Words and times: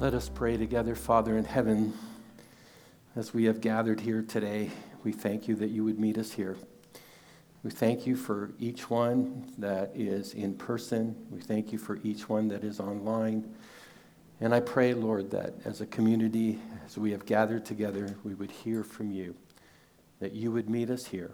Let 0.00 0.14
us 0.14 0.28
pray 0.32 0.56
together, 0.56 0.94
Father 0.94 1.36
in 1.36 1.44
heaven, 1.44 1.92
as 3.16 3.34
we 3.34 3.46
have 3.46 3.60
gathered 3.60 3.98
here 3.98 4.22
today. 4.22 4.70
We 5.02 5.10
thank 5.10 5.48
you 5.48 5.56
that 5.56 5.70
you 5.70 5.82
would 5.82 5.98
meet 5.98 6.18
us 6.18 6.30
here. 6.30 6.56
We 7.64 7.72
thank 7.72 8.06
you 8.06 8.14
for 8.14 8.52
each 8.60 8.88
one 8.88 9.52
that 9.58 9.90
is 9.96 10.34
in 10.34 10.54
person. 10.54 11.16
We 11.32 11.40
thank 11.40 11.72
you 11.72 11.78
for 11.78 11.98
each 12.04 12.28
one 12.28 12.46
that 12.46 12.62
is 12.62 12.78
online. 12.78 13.52
And 14.40 14.54
I 14.54 14.60
pray, 14.60 14.94
Lord, 14.94 15.32
that 15.32 15.54
as 15.64 15.80
a 15.80 15.86
community, 15.86 16.60
as 16.86 16.96
we 16.96 17.10
have 17.10 17.26
gathered 17.26 17.64
together, 17.64 18.16
we 18.22 18.34
would 18.34 18.52
hear 18.52 18.84
from 18.84 19.10
you, 19.10 19.34
that 20.20 20.30
you 20.30 20.52
would 20.52 20.70
meet 20.70 20.90
us 20.90 21.06
here, 21.06 21.32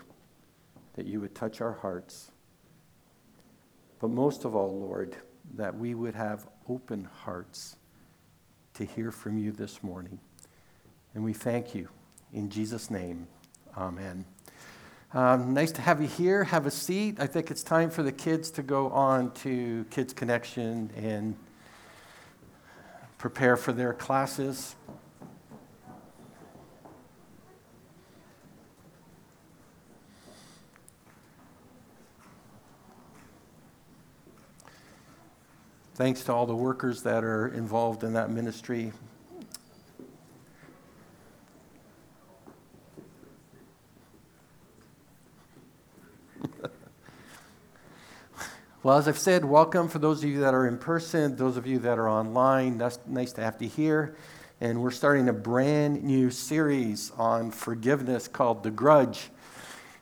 that 0.94 1.04
you 1.04 1.20
would 1.20 1.34
touch 1.34 1.60
our 1.60 1.74
hearts. 1.74 2.30
But 4.00 4.08
most 4.08 4.46
of 4.46 4.56
all, 4.56 4.80
Lord, 4.80 5.16
that 5.52 5.76
we 5.76 5.94
would 5.94 6.14
have 6.14 6.46
open 6.66 7.04
hearts 7.12 7.76
to 8.74 8.84
hear 8.84 9.10
from 9.10 9.38
you 9.38 9.52
this 9.52 9.82
morning. 9.82 10.18
And 11.14 11.24
we 11.24 11.32
thank 11.32 11.74
you. 11.74 11.88
In 12.32 12.50
Jesus' 12.50 12.90
name, 12.90 13.28
amen. 13.78 14.24
Um, 15.12 15.54
nice 15.54 15.70
to 15.72 15.80
have 15.80 16.00
you 16.00 16.08
here. 16.08 16.42
Have 16.42 16.66
a 16.66 16.72
seat. 16.72 17.20
I 17.20 17.28
think 17.28 17.52
it's 17.52 17.62
time 17.62 17.88
for 17.88 18.02
the 18.02 18.10
kids 18.10 18.50
to 18.52 18.64
go 18.64 18.88
on 18.90 19.30
to 19.34 19.86
Kids 19.90 20.12
Connection 20.12 20.90
and 20.96 21.36
prepare 23.16 23.56
for 23.56 23.72
their 23.72 23.94
classes. 23.94 24.74
Thanks 35.96 36.24
to 36.24 36.32
all 36.32 36.44
the 36.44 36.56
workers 36.56 37.04
that 37.04 37.22
are 37.22 37.46
involved 37.46 38.02
in 38.02 38.14
that 38.14 38.28
ministry. 38.28 38.92
well, 48.82 48.98
as 48.98 49.06
I've 49.06 49.16
said, 49.16 49.44
welcome 49.44 49.86
for 49.86 50.00
those 50.00 50.24
of 50.24 50.30
you 50.30 50.40
that 50.40 50.52
are 50.52 50.66
in 50.66 50.78
person, 50.78 51.36
those 51.36 51.56
of 51.56 51.64
you 51.64 51.78
that 51.78 51.96
are 51.96 52.08
online. 52.08 52.76
That's 52.76 52.98
nice 53.06 53.32
to 53.34 53.42
have 53.42 53.62
you 53.62 53.68
here. 53.68 54.16
And 54.60 54.82
we're 54.82 54.90
starting 54.90 55.28
a 55.28 55.32
brand 55.32 56.02
new 56.02 56.32
series 56.32 57.12
on 57.16 57.52
forgiveness 57.52 58.26
called 58.26 58.64
The 58.64 58.72
Grudge. 58.72 59.30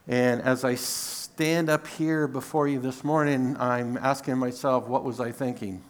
And 0.09 0.41
as 0.41 0.65
I 0.65 0.75
stand 0.77 1.71
up 1.71 1.87
here 1.87 2.29
before 2.29 2.69
you 2.69 2.79
this 2.79 3.03
morning, 3.03 3.57
I'm 3.59 3.97
asking 3.97 4.37
myself, 4.39 4.87
what 4.87 5.03
was 5.03 5.19
I 5.19 5.33
thinking? 5.33 5.83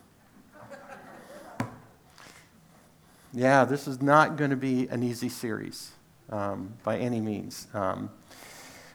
Yeah, 3.35 3.65
this 3.65 3.89
is 3.89 4.03
not 4.03 4.37
going 4.37 4.51
to 4.51 4.57
be 4.57 4.89
an 4.89 5.03
easy 5.03 5.31
series 5.31 5.93
um, 6.29 6.75
by 6.85 6.99
any 6.99 7.21
means. 7.21 7.67
Um, 7.73 8.11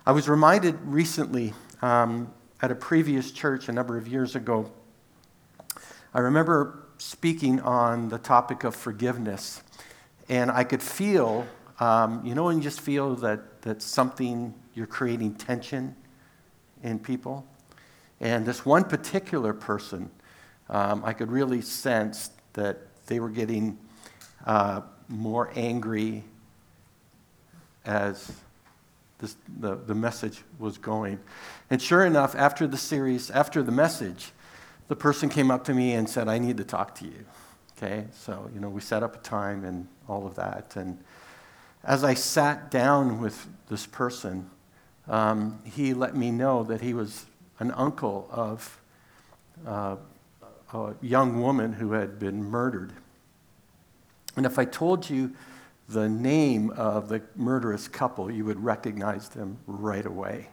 I 0.06 0.12
was 0.12 0.30
reminded 0.30 0.80
recently 0.84 1.54
um, 1.82 2.32
at 2.62 2.72
a 2.72 2.76
previous 2.76 3.32
church 3.32 3.68
a 3.68 3.72
number 3.72 3.98
of 3.98 4.08
years 4.08 4.36
ago. 4.36 4.72
I 6.14 6.20
remember 6.20 6.88
speaking 7.00 7.60
on 7.62 8.10
the 8.10 8.20
topic 8.20 8.64
of 8.64 8.76
forgiveness, 8.76 9.64
and 10.30 10.52
I 10.52 10.64
could 10.64 10.84
feel, 10.84 11.48
um, 11.80 12.24
you 12.24 12.36
know, 12.36 12.44
when 12.44 12.58
you 12.58 12.64
just 12.64 12.82
feel 12.82 13.16
that, 13.16 13.64
that 13.64 13.82
something, 13.82 14.54
you're 14.76 14.86
creating 14.86 15.34
tension 15.36 15.96
in 16.84 17.00
people. 17.00 17.48
And 18.20 18.46
this 18.46 18.66
one 18.66 18.84
particular 18.84 19.54
person, 19.54 20.12
um, 20.70 21.04
I 21.04 21.14
could 21.14 21.32
really 21.32 21.62
sense 21.62 22.30
that 22.54 22.78
they 23.08 23.20
were 23.20 23.30
getting 23.30 23.80
uh, 24.48 24.82
more 25.10 25.52
angry 25.56 26.24
as 27.86 28.32
this, 29.20 29.36
the, 29.60 29.76
the 29.76 29.94
message 29.94 30.42
was 30.58 30.78
going. 30.78 31.20
And 31.70 31.82
sure 31.82 32.06
enough, 32.06 32.34
after 32.36 32.66
the 32.66 32.78
series, 32.78 33.30
after 33.30 33.62
the 33.62 33.72
message, 33.72 34.32
the 34.88 34.96
person 34.96 35.30
came 35.30 35.52
up 35.52 35.66
to 35.66 35.74
me 35.74 35.94
and 35.94 36.10
said, 36.10 36.28
I 36.28 36.40
need 36.40 36.58
to 36.58 36.64
talk 36.64 36.96
to 36.96 37.06
you. 37.06 37.26
Okay, 37.78 38.06
so, 38.12 38.50
you 38.54 38.60
know, 38.60 38.70
we 38.70 38.82
set 38.82 39.04
up 39.04 39.16
a 39.16 39.20
time 39.20 39.64
and 39.64 39.88
all 40.08 40.26
of 40.26 40.36
that. 40.36 40.76
And 40.76 40.98
as 41.84 42.04
I 42.04 42.14
sat 42.16 42.72
down 42.72 43.22
with 43.22 43.48
this 43.70 43.86
person, 43.86 44.50
um, 45.08 45.60
he 45.64 45.94
let 45.94 46.16
me 46.16 46.32
know 46.32 46.64
that 46.64 46.82
he 46.82 46.94
was 46.94 47.26
an 47.60 47.72
uncle 47.72 48.28
of 48.32 48.82
uh, 49.66 49.98
a 50.74 50.94
young 51.02 51.42
woman 51.42 51.74
who 51.74 51.92
had 51.92 52.18
been 52.18 52.44
murdered. 52.44 52.94
And 54.38 54.46
if 54.46 54.58
I 54.58 54.66
told 54.66 55.10
you 55.10 55.34
the 55.90 56.08
name 56.08 56.70
of 56.72 57.10
the 57.10 57.22
murderous 57.36 57.88
couple, 57.88 58.32
you 58.32 58.46
would 58.46 58.64
recognize 58.64 59.30
them 59.30 59.58
right 59.66 60.06
away. 60.06 60.50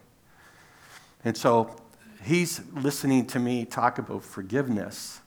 And 1.25 1.37
so 1.37 1.77
he's 2.23 2.63
listening 2.73 3.27
to 3.29 3.39
me 3.39 3.65
talk 3.65 3.99
about 3.99 4.25
forgiveness, 4.25 5.21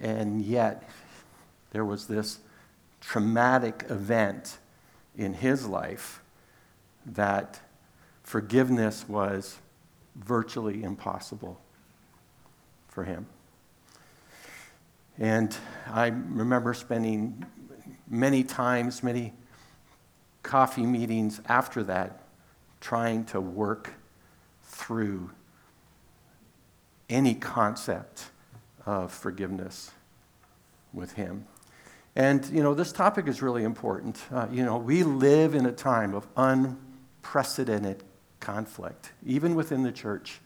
and 0.00 0.40
yet 0.42 0.88
there 1.72 1.84
was 1.84 2.06
this 2.06 2.38
traumatic 3.00 3.84
event 3.90 4.58
in 5.16 5.34
his 5.34 5.66
life 5.66 6.22
that 7.04 7.60
forgiveness 8.22 9.06
was 9.08 9.58
virtually 10.16 10.82
impossible 10.82 11.60
for 12.88 13.04
him. 13.04 13.26
And 15.18 15.56
I 15.92 16.06
remember 16.06 16.74
spending 16.74 17.44
many 18.14 18.44
times, 18.44 19.02
many 19.02 19.32
coffee 20.42 20.86
meetings 20.86 21.40
after 21.48 21.82
that, 21.84 22.22
trying 22.80 23.24
to 23.24 23.40
work 23.40 23.94
through 24.62 25.30
any 27.08 27.34
concept 27.34 28.26
of 28.86 29.12
forgiveness 29.12 29.90
with 30.92 31.12
him. 31.12 31.46
And, 32.16 32.46
you 32.50 32.62
know, 32.62 32.74
this 32.74 32.92
topic 32.92 33.26
is 33.26 33.42
really 33.42 33.64
important. 33.64 34.22
Uh, 34.32 34.46
you 34.50 34.64
know, 34.64 34.76
we 34.76 35.02
live 35.02 35.54
in 35.54 35.66
a 35.66 35.72
time 35.72 36.14
of 36.14 36.26
unprecedented 36.36 38.04
conflict, 38.38 39.12
even 39.26 39.54
within 39.54 39.82
the 39.82 39.90
church. 39.90 40.40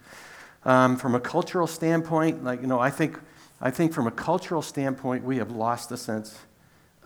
Um, 0.65 0.97
from 0.97 1.15
a 1.15 1.21
cultural 1.21 1.67
standpoint, 1.67 2.43
like, 2.43 2.63
you 2.63 2.67
know, 2.67 2.81
I 2.81 2.91
think, 2.91 3.19
I 3.61 3.71
think 3.71 3.93
from 3.93 4.07
a 4.07 4.11
cultural 4.11 4.63
standpoint, 4.63 5.25
we 5.25 5.37
have 5.37 5.51
lost 5.51 5.89
the 5.89 5.97
sense 5.97 6.39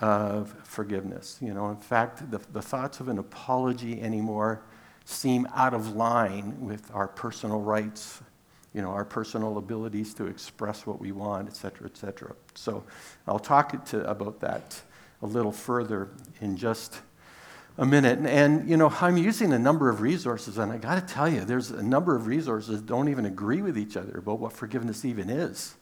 of 0.03 0.55
forgiveness. 0.65 1.39
You 1.41 1.55
know, 1.55 1.71
in 1.71 1.77
fact, 1.77 2.31
the, 2.31 2.41
the 2.53 2.61
thoughts 2.61 3.01
of 3.01 3.09
an 3.09 3.19
apology 3.19 4.03
anymore 4.03 4.63
seem 5.05 5.49
out 5.55 5.73
of 5.73 5.97
line 5.97 6.61
with 6.61 6.91
our 6.93 7.09
personal 7.09 7.61
rights, 7.61 8.21
you 8.75 8.83
know, 8.83 8.91
our 8.91 9.05
personal 9.05 9.57
abilities 9.59 10.13
to 10.15 10.27
express 10.27 10.87
what 10.87 11.01
we 11.01 11.13
want, 11.13 11.49
et 11.49 11.57
cetera, 11.57 11.87
et 11.87 11.97
cetera. 11.97 12.35
So 12.55 12.85
I'll 13.27 13.39
talk 13.39 13.85
to, 13.87 14.09
about 14.11 14.41
that 14.41 14.83
a 15.23 15.27
little 15.27 15.53
further 15.53 16.09
in 16.41 16.57
just 16.57 17.01
a 17.79 17.87
minute. 17.87 18.19
And, 18.19 18.27
and, 18.27 18.69
you 18.69 18.77
know, 18.77 18.93
I'm 19.01 19.17
using 19.17 19.53
a 19.53 19.59
number 19.59 19.89
of 19.89 20.01
resources, 20.01 20.59
and 20.59 20.73
I 20.73 20.79
got 20.79 20.97
to 21.07 21.15
tell 21.15 21.29
you, 21.29 21.45
there's 21.45 21.71
a 21.71 21.83
number 21.83 22.17
of 22.17 22.27
resources 22.27 22.81
that 22.81 22.87
don't 22.87 23.09
even 23.09 23.25
agree 23.25 23.63
with 23.63 23.79
each 23.79 23.97
other 23.97 24.19
about 24.19 24.41
what 24.41 24.53
forgiveness 24.53 25.05
even 25.05 25.31
is. 25.31 25.75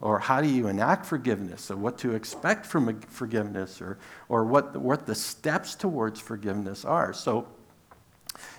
Or 0.00 0.18
how 0.18 0.40
do 0.40 0.48
you 0.48 0.68
enact 0.68 1.04
forgiveness, 1.04 1.70
or 1.70 1.76
what 1.76 1.98
to 1.98 2.14
expect 2.14 2.64
from 2.64 3.00
forgiveness, 3.02 3.82
or, 3.82 3.98
or 4.28 4.44
what, 4.44 4.76
what 4.76 5.06
the 5.06 5.14
steps 5.14 5.74
towards 5.74 6.18
forgiveness 6.18 6.84
are. 6.84 7.12
So, 7.12 7.46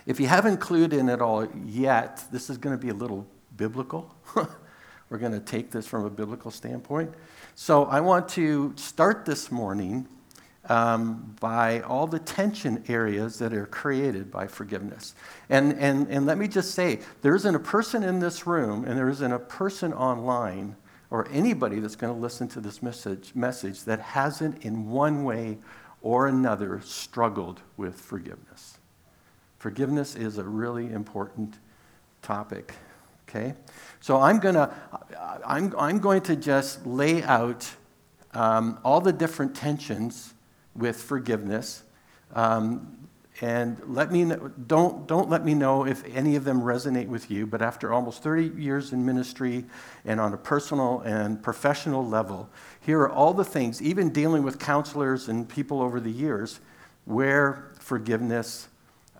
if 0.06 0.20
you 0.20 0.26
haven't 0.26 0.58
clued 0.58 0.92
in 0.92 1.08
at 1.08 1.20
all 1.20 1.48
yet, 1.64 2.22
this 2.30 2.48
is 2.48 2.58
going 2.58 2.78
to 2.78 2.80
be 2.80 2.90
a 2.90 2.94
little 2.94 3.26
biblical. 3.56 4.14
We're 5.08 5.18
going 5.18 5.32
to 5.32 5.40
take 5.40 5.70
this 5.70 5.86
from 5.86 6.04
a 6.04 6.10
biblical 6.10 6.50
standpoint. 6.50 7.12
So, 7.56 7.86
I 7.86 8.00
want 8.00 8.28
to 8.30 8.72
start 8.76 9.24
this 9.24 9.50
morning 9.50 10.06
um, 10.68 11.34
by 11.40 11.80
all 11.80 12.06
the 12.06 12.18
tension 12.18 12.84
areas 12.88 13.38
that 13.38 13.52
are 13.52 13.66
created 13.66 14.30
by 14.30 14.46
forgiveness. 14.46 15.14
And, 15.50 15.72
and, 15.74 16.06
and 16.08 16.24
let 16.24 16.38
me 16.38 16.46
just 16.46 16.74
say 16.74 17.00
there 17.22 17.34
isn't 17.34 17.54
a 17.54 17.60
person 17.60 18.02
in 18.02 18.20
this 18.20 18.46
room 18.46 18.84
and 18.84 18.96
there 18.96 19.08
isn't 19.08 19.32
a 19.32 19.38
person 19.38 19.92
online 19.92 20.76
or 21.12 21.28
anybody 21.30 21.78
that's 21.78 21.94
going 21.94 22.12
to 22.12 22.18
listen 22.18 22.48
to 22.48 22.58
this 22.58 22.82
message, 22.82 23.32
message 23.34 23.84
that 23.84 24.00
hasn't, 24.00 24.64
in 24.64 24.88
one 24.88 25.24
way 25.24 25.58
or 26.00 26.26
another, 26.26 26.80
struggled 26.82 27.60
with 27.76 27.94
forgiveness. 27.94 28.78
Forgiveness 29.58 30.16
is 30.16 30.38
a 30.38 30.42
really 30.42 30.90
important 30.90 31.58
topic. 32.22 32.72
Okay? 33.28 33.52
So 34.00 34.22
I'm, 34.22 34.38
gonna, 34.38 34.74
I'm, 35.44 35.74
I'm 35.78 35.98
going 35.98 36.22
to 36.22 36.34
just 36.34 36.86
lay 36.86 37.22
out 37.22 37.70
um, 38.32 38.78
all 38.82 39.02
the 39.02 39.12
different 39.12 39.54
tensions 39.54 40.32
with 40.74 40.96
forgiveness. 40.96 41.82
Um, 42.34 43.01
and 43.40 43.80
let 43.86 44.12
me 44.12 44.24
know, 44.24 44.52
don't, 44.66 45.06
don't 45.08 45.30
let 45.30 45.44
me 45.44 45.54
know 45.54 45.86
if 45.86 46.04
any 46.14 46.36
of 46.36 46.44
them 46.44 46.60
resonate 46.60 47.08
with 47.08 47.30
you, 47.30 47.46
but 47.46 47.62
after 47.62 47.92
almost 47.92 48.22
30 48.22 48.60
years 48.60 48.92
in 48.92 49.04
ministry 49.04 49.64
and 50.04 50.20
on 50.20 50.34
a 50.34 50.36
personal 50.36 51.00
and 51.00 51.42
professional 51.42 52.06
level, 52.06 52.48
here 52.80 53.00
are 53.00 53.10
all 53.10 53.32
the 53.32 53.44
things, 53.44 53.80
even 53.80 54.10
dealing 54.10 54.42
with 54.42 54.58
counselors 54.58 55.28
and 55.28 55.48
people 55.48 55.80
over 55.80 55.98
the 55.98 56.10
years, 56.10 56.60
where 57.04 57.72
forgiveness 57.80 58.68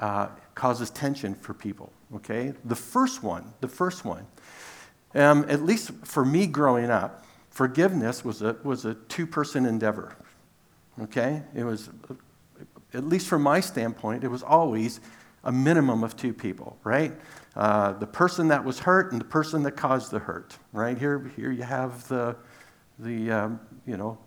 uh, 0.00 0.28
causes 0.54 0.90
tension 0.90 1.34
for 1.34 1.54
people. 1.54 1.92
Okay? 2.16 2.52
The 2.64 2.76
first 2.76 3.22
one, 3.22 3.52
the 3.60 3.68
first 3.68 4.04
one, 4.04 4.26
um, 5.14 5.44
at 5.48 5.62
least 5.62 5.90
for 6.04 6.24
me 6.24 6.46
growing 6.46 6.90
up, 6.90 7.24
forgiveness 7.50 8.24
was 8.24 8.42
a, 8.42 8.56
was 8.62 8.84
a 8.84 8.94
two 8.94 9.26
person 9.26 9.66
endeavor. 9.66 10.16
Okay? 11.00 11.42
It 11.54 11.64
was 11.64 11.88
at 12.94 13.04
least 13.04 13.28
from 13.28 13.42
my 13.42 13.60
standpoint, 13.60 14.24
it 14.24 14.28
was 14.28 14.42
always 14.42 15.00
a 15.44 15.52
minimum 15.52 16.04
of 16.04 16.16
two 16.16 16.32
people, 16.32 16.78
right? 16.84 17.12
Uh, 17.56 17.92
the 17.92 18.06
person 18.06 18.48
that 18.48 18.64
was 18.64 18.78
hurt 18.78 19.12
and 19.12 19.20
the 19.20 19.24
person 19.24 19.62
that 19.64 19.72
caused 19.72 20.10
the 20.10 20.18
hurt, 20.18 20.56
right? 20.72 20.96
Here, 20.96 21.30
here 21.36 21.50
you 21.50 21.64
have 21.64 22.06
the, 22.08 22.36
the 22.98 23.30
um, 23.30 23.60
you 23.86 23.96
know, 23.96 24.18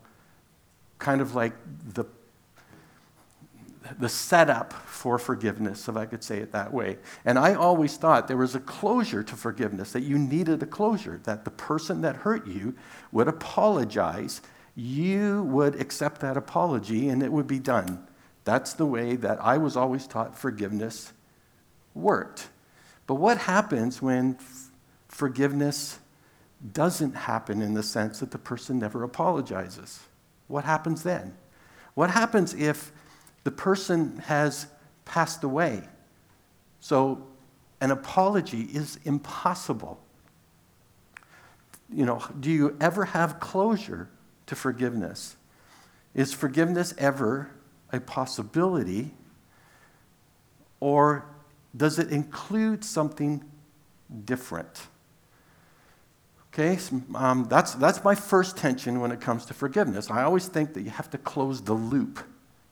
kind 0.99 1.21
of 1.21 1.35
like 1.35 1.53
the, 1.93 2.05
the 3.99 4.09
setup 4.09 4.73
for 4.73 5.17
forgiveness, 5.17 5.87
if 5.87 5.95
I 5.95 6.05
could 6.05 6.23
say 6.23 6.39
it 6.39 6.51
that 6.51 6.73
way. 6.73 6.97
And 7.23 7.37
I 7.39 7.53
always 7.53 7.97
thought 7.97 8.27
there 8.27 8.37
was 8.37 8.55
a 8.55 8.59
closure 8.59 9.23
to 9.23 9.35
forgiveness, 9.35 9.91
that 9.93 10.01
you 10.01 10.17
needed 10.17 10.61
a 10.63 10.65
closure, 10.65 11.19
that 11.23 11.45
the 11.45 11.51
person 11.51 12.01
that 12.01 12.17
hurt 12.17 12.47
you 12.47 12.75
would 13.11 13.27
apologize, 13.27 14.41
you 14.75 15.43
would 15.43 15.79
accept 15.79 16.21
that 16.21 16.35
apology, 16.35 17.09
and 17.09 17.23
it 17.23 17.31
would 17.31 17.47
be 17.47 17.59
done. 17.59 18.05
That's 18.45 18.73
the 18.73 18.85
way 18.85 19.15
that 19.17 19.43
I 19.43 19.57
was 19.57 19.75
always 19.75 20.07
taught 20.07 20.37
forgiveness 20.37 21.11
worked. 21.93 22.47
But 23.07 23.15
what 23.15 23.39
happens 23.39 24.01
when 24.01 24.37
forgiveness 25.09 25.99
doesn't 26.73 27.13
happen 27.15 27.61
in 27.61 27.73
the 27.73 27.83
sense 27.83 28.19
that 28.19 28.31
the 28.31 28.37
person 28.37 28.79
never 28.79 29.03
apologizes? 29.03 29.99
What 30.47 30.63
happens 30.63 31.03
then? 31.03 31.35
What 31.95 32.11
happens 32.11 32.53
if 32.53 32.91
the 33.43 33.51
person 33.51 34.19
has 34.25 34.67
passed 35.05 35.43
away? 35.43 35.83
So 36.79 37.25
an 37.81 37.91
apology 37.91 38.61
is 38.61 38.99
impossible. 39.05 39.99
You 41.91 42.05
know, 42.05 42.23
do 42.39 42.51
you 42.51 42.77
ever 42.79 43.05
have 43.05 43.39
closure 43.39 44.09
to 44.45 44.55
forgiveness? 44.55 45.35
Is 46.13 46.31
forgiveness 46.33 46.93
ever 46.97 47.49
a 47.91 47.99
possibility, 47.99 49.11
or 50.79 51.25
does 51.75 51.99
it 51.99 52.09
include 52.09 52.83
something 52.83 53.43
different? 54.25 54.87
Okay, 56.53 56.79
um, 57.15 57.47
that's, 57.49 57.73
that's 57.75 58.01
my 58.03 58.15
first 58.15 58.55
tension 58.55 59.01
when 59.01 59.11
it 59.11 59.19
comes 59.19 59.45
to 59.47 59.53
forgiveness. 59.53 60.09
I 60.09 60.23
always 60.23 60.47
think 60.47 60.73
that 60.75 60.83
you 60.83 60.89
have 60.89 61.09
to 61.09 61.17
close 61.17 61.61
the 61.61 61.73
loop, 61.73 62.19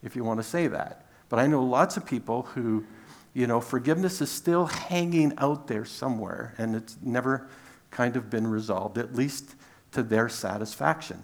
if 0.01 0.15
you 0.15 0.23
want 0.23 0.39
to 0.39 0.43
say 0.43 0.67
that. 0.67 1.05
But 1.27 1.39
I 1.39 1.47
know 1.47 1.61
lots 1.61 1.97
of 1.97 2.05
people 2.05 2.43
who, 2.43 2.85
you 3.33 3.45
know, 3.45 3.59
forgiveness 3.59 4.21
is 4.21 4.31
still 4.31 4.67
hanging 4.67 5.33
out 5.37 5.67
there 5.67 5.83
somewhere, 5.83 6.53
and 6.57 6.75
it's 6.75 6.97
never 7.01 7.49
kind 7.91 8.15
of 8.15 8.29
been 8.29 8.47
resolved, 8.47 8.97
at 8.97 9.15
least 9.15 9.55
to 9.91 10.01
their 10.01 10.29
satisfaction. 10.29 11.23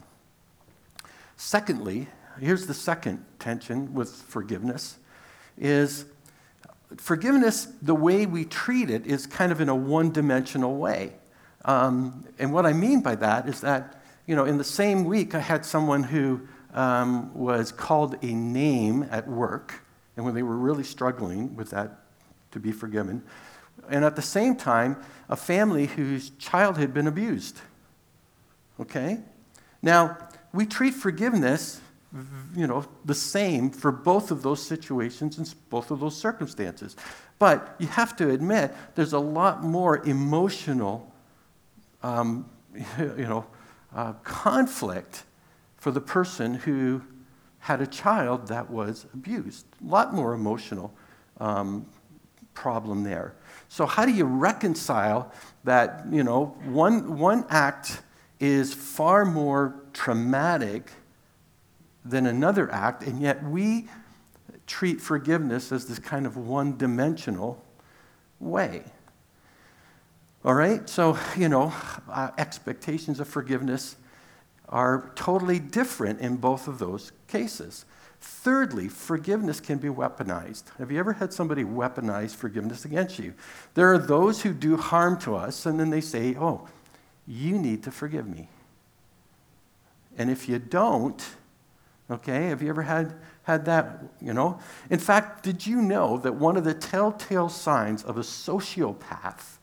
Secondly, 1.37 2.07
here's 2.41 2.67
the 2.67 2.73
second 2.73 3.25
tension 3.39 3.93
with 3.93 4.11
forgiveness 4.11 4.97
is 5.57 6.05
forgiveness 6.97 7.67
the 7.81 7.95
way 7.95 8.25
we 8.25 8.45
treat 8.45 8.89
it 8.89 9.05
is 9.05 9.27
kind 9.27 9.51
of 9.51 9.61
in 9.61 9.69
a 9.69 9.75
one-dimensional 9.75 10.75
way. 10.75 11.13
Um, 11.65 12.25
and 12.39 12.53
what 12.53 12.65
i 12.65 12.71
mean 12.71 13.01
by 13.01 13.15
that 13.15 13.47
is 13.49 13.59
that 13.61 14.01
you 14.25 14.35
know 14.35 14.45
in 14.45 14.57
the 14.57 14.63
same 14.63 15.03
week 15.03 15.35
i 15.35 15.39
had 15.39 15.65
someone 15.65 16.03
who 16.03 16.41
um, 16.73 17.33
was 17.33 17.73
called 17.73 18.15
a 18.21 18.33
name 18.33 19.05
at 19.11 19.27
work 19.27 19.81
and 20.15 20.25
when 20.25 20.33
they 20.35 20.43
were 20.43 20.55
really 20.55 20.85
struggling 20.85 21.55
with 21.57 21.71
that 21.71 21.99
to 22.51 22.59
be 22.59 22.71
forgiven 22.71 23.23
and 23.89 24.05
at 24.05 24.15
the 24.15 24.21
same 24.21 24.55
time 24.55 25.01
a 25.27 25.35
family 25.35 25.87
whose 25.87 26.31
child 26.31 26.77
had 26.77 26.93
been 26.93 27.07
abused. 27.07 27.59
Okay? 28.79 29.19
Now 29.81 30.17
we 30.53 30.65
treat 30.65 30.93
forgiveness 30.93 31.81
you 32.55 32.65
know, 32.65 32.85
the 33.05 33.13
same 33.13 33.69
for 33.69 33.91
both 33.91 34.31
of 34.31 34.41
those 34.41 34.65
situations 34.65 35.37
and 35.37 35.53
both 35.69 35.91
of 35.91 35.99
those 35.99 36.17
circumstances. 36.17 36.95
But 37.37 37.75
you 37.77 37.87
have 37.87 38.15
to 38.17 38.29
admit, 38.31 38.73
there's 38.95 39.13
a 39.13 39.19
lot 39.19 39.63
more 39.63 40.05
emotional, 40.05 41.13
um, 42.01 42.49
you 42.99 43.27
know, 43.27 43.45
uh, 43.95 44.13
conflict 44.23 45.23
for 45.77 45.91
the 45.91 46.01
person 46.01 46.55
who 46.55 47.01
had 47.59 47.81
a 47.81 47.87
child 47.87 48.47
that 48.47 48.69
was 48.69 49.05
abused. 49.13 49.65
A 49.85 49.89
lot 49.89 50.13
more 50.13 50.33
emotional 50.33 50.93
um, 51.39 51.85
problem 52.53 53.03
there. 53.03 53.35
So 53.67 53.85
how 53.85 54.05
do 54.05 54.11
you 54.11 54.25
reconcile 54.25 55.31
that? 55.63 56.05
You 56.09 56.23
know, 56.23 56.57
one 56.65 57.19
one 57.19 57.45
act 57.49 58.01
is 58.39 58.73
far 58.73 59.25
more 59.25 59.75
traumatic 59.93 60.91
than 62.05 62.25
another 62.25 62.71
act, 62.71 63.03
and 63.03 63.21
yet 63.21 63.43
we 63.43 63.87
treat 64.67 65.01
forgiveness 65.01 65.71
as 65.71 65.87
this 65.87 65.99
kind 65.99 66.25
of 66.25 66.37
one 66.37 66.77
dimensional 66.77 67.63
way. 68.39 68.83
All 70.45 70.53
right? 70.53 70.87
So, 70.87 71.17
you 71.35 71.49
know, 71.49 71.73
uh, 72.09 72.29
expectations 72.37 73.19
of 73.19 73.27
forgiveness 73.27 73.95
are 74.69 75.11
totally 75.15 75.59
different 75.59 76.19
in 76.21 76.37
both 76.37 76.67
of 76.67 76.79
those 76.79 77.11
cases. 77.27 77.85
Thirdly, 78.21 78.87
forgiveness 78.87 79.59
can 79.59 79.77
be 79.77 79.87
weaponized. 79.87 80.63
Have 80.77 80.91
you 80.91 80.99
ever 80.99 81.13
had 81.13 81.33
somebody 81.33 81.63
weaponize 81.63 82.35
forgiveness 82.35 82.85
against 82.85 83.17
you? 83.17 83.33
There 83.73 83.91
are 83.91 83.97
those 83.97 84.41
who 84.41 84.53
do 84.53 84.77
harm 84.77 85.17
to 85.21 85.35
us, 85.35 85.65
and 85.65 85.79
then 85.79 85.89
they 85.89 86.01
say, 86.01 86.35
Oh, 86.37 86.67
you 87.25 87.57
need 87.57 87.83
to 87.83 87.91
forgive 87.91 88.27
me. 88.27 88.49
And 90.17 90.29
if 90.29 90.49
you 90.49 90.59
don't, 90.59 91.23
Okay, 92.11 92.47
have 92.47 92.61
you 92.63 92.69
ever 92.69 92.81
had, 92.81 93.13
had 93.43 93.65
that? 93.65 94.03
You 94.19 94.33
know? 94.33 94.59
In 94.89 94.99
fact, 94.99 95.43
did 95.43 95.67
you 95.67 95.81
know 95.81 96.17
that 96.17 96.33
one 96.33 96.57
of 96.57 96.63
the 96.63 96.73
telltale 96.73 97.49
signs 97.49 98.03
of 98.03 98.17
a 98.17 98.21
sociopath 98.21 99.57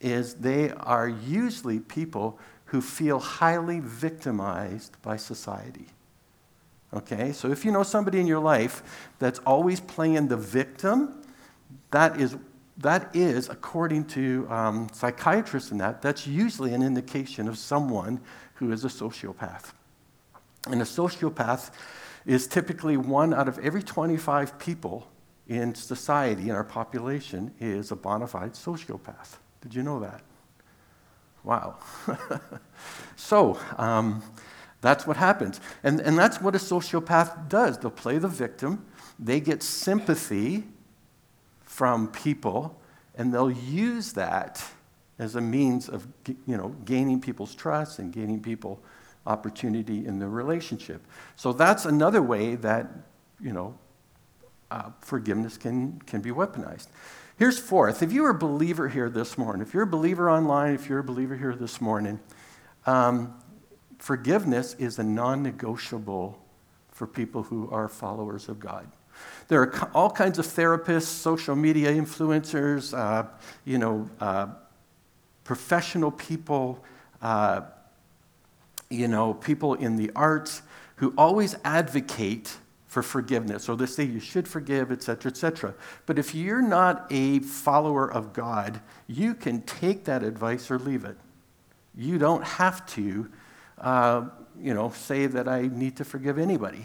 is 0.00 0.34
they 0.34 0.70
are 0.70 1.08
usually 1.08 1.78
people 1.78 2.38
who 2.66 2.80
feel 2.80 3.18
highly 3.18 3.80
victimized 3.80 4.96
by 5.02 5.16
society? 5.16 5.88
Okay, 6.92 7.32
so 7.32 7.50
if 7.52 7.64
you 7.64 7.70
know 7.70 7.82
somebody 7.82 8.18
in 8.18 8.26
your 8.26 8.40
life 8.40 9.10
that's 9.18 9.38
always 9.40 9.78
playing 9.78 10.28
the 10.28 10.36
victim, 10.36 11.22
that 11.90 12.18
is, 12.18 12.36
that 12.78 13.14
is 13.14 13.48
according 13.48 14.06
to 14.06 14.46
um, 14.50 14.88
psychiatrists 14.92 15.70
and 15.70 15.80
that, 15.80 16.02
that's 16.02 16.26
usually 16.26 16.72
an 16.72 16.82
indication 16.82 17.46
of 17.46 17.58
someone 17.58 18.20
who 18.54 18.72
is 18.72 18.84
a 18.84 18.88
sociopath. 18.88 19.72
And 20.66 20.80
a 20.80 20.84
sociopath 20.84 21.70
is 22.26 22.46
typically 22.46 22.96
one 22.96 23.32
out 23.32 23.48
of 23.48 23.58
every 23.58 23.82
25 23.82 24.58
people 24.58 25.08
in 25.48 25.74
society, 25.74 26.44
in 26.44 26.50
our 26.50 26.64
population, 26.64 27.52
is 27.58 27.90
a 27.90 27.96
bona 27.96 28.26
fide 28.26 28.52
sociopath. 28.52 29.38
Did 29.62 29.74
you 29.74 29.82
know 29.82 30.00
that? 30.00 30.22
Wow. 31.42 31.78
so, 33.16 33.58
um, 33.78 34.22
that's 34.80 35.06
what 35.06 35.16
happens. 35.16 35.60
And, 35.82 36.00
and 36.00 36.18
that's 36.18 36.40
what 36.40 36.54
a 36.54 36.58
sociopath 36.58 37.48
does. 37.48 37.78
They'll 37.78 37.90
play 37.90 38.18
the 38.18 38.28
victim, 38.28 38.86
they 39.18 39.40
get 39.40 39.62
sympathy 39.62 40.64
from 41.64 42.08
people, 42.08 42.80
and 43.14 43.32
they'll 43.32 43.50
use 43.50 44.12
that 44.14 44.64
as 45.18 45.36
a 45.36 45.40
means 45.40 45.88
of 45.88 46.06
you 46.26 46.56
know, 46.56 46.70
gaining 46.84 47.20
people's 47.20 47.54
trust 47.54 47.98
and 47.98 48.12
gaining 48.12 48.40
people 48.40 48.80
opportunity 49.26 50.06
in 50.06 50.18
the 50.18 50.28
relationship. 50.28 51.02
So 51.36 51.52
that's 51.52 51.84
another 51.84 52.22
way 52.22 52.54
that, 52.56 52.88
you 53.40 53.52
know, 53.52 53.78
uh, 54.70 54.90
forgiveness 55.00 55.56
can, 55.56 56.00
can 56.06 56.20
be 56.20 56.30
weaponized. 56.30 56.88
Here's 57.36 57.58
fourth. 57.58 58.02
If 58.02 58.12
you're 58.12 58.30
a 58.30 58.38
believer 58.38 58.88
here 58.88 59.08
this 59.08 59.38
morning, 59.38 59.62
if 59.62 59.72
you're 59.72 59.84
a 59.84 59.86
believer 59.86 60.30
online, 60.30 60.74
if 60.74 60.88
you're 60.88 60.98
a 60.98 61.04
believer 61.04 61.36
here 61.36 61.54
this 61.54 61.80
morning, 61.80 62.20
um, 62.86 63.34
forgiveness 63.98 64.74
is 64.74 64.98
a 64.98 65.02
non 65.02 65.42
negotiable 65.42 66.38
for 66.90 67.06
people 67.06 67.42
who 67.42 67.70
are 67.70 67.88
followers 67.88 68.48
of 68.48 68.60
God. 68.60 68.86
There 69.48 69.62
are 69.62 69.90
all 69.94 70.10
kinds 70.10 70.38
of 70.38 70.46
therapists, 70.46 71.04
social 71.04 71.56
media 71.56 71.92
influencers, 71.92 72.96
uh, 72.96 73.26
you 73.64 73.78
know, 73.78 74.08
uh, 74.20 74.48
professional 75.44 76.10
people, 76.10 76.84
uh, 77.22 77.62
you 78.90 79.08
know, 79.08 79.34
people 79.34 79.74
in 79.74 79.96
the 79.96 80.10
arts 80.14 80.62
who 80.96 81.14
always 81.16 81.56
advocate 81.64 82.58
for 82.90 83.04
forgiveness. 83.04 83.68
or 83.68 83.76
they 83.76 83.86
say 83.86 84.02
you 84.02 84.18
should 84.18 84.48
forgive, 84.48 84.90
etc., 84.90 85.30
etc. 85.30 85.74
But 86.06 86.18
if 86.18 86.34
you're 86.34 86.60
not 86.60 87.06
a 87.08 87.38
follower 87.38 88.10
of 88.10 88.32
God, 88.32 88.80
you 89.06 89.34
can 89.34 89.62
take 89.62 90.04
that 90.06 90.24
advice 90.24 90.72
or 90.72 90.78
leave 90.78 91.04
it. 91.04 91.16
You 91.94 92.18
don't 92.18 92.44
have 92.44 92.84
to, 92.86 93.30
uh, 93.78 94.24
you 94.60 94.74
know, 94.74 94.90
say 94.90 95.26
that 95.26 95.46
I 95.46 95.68
need 95.68 95.96
to 95.98 96.04
forgive 96.04 96.36
anybody. 96.36 96.84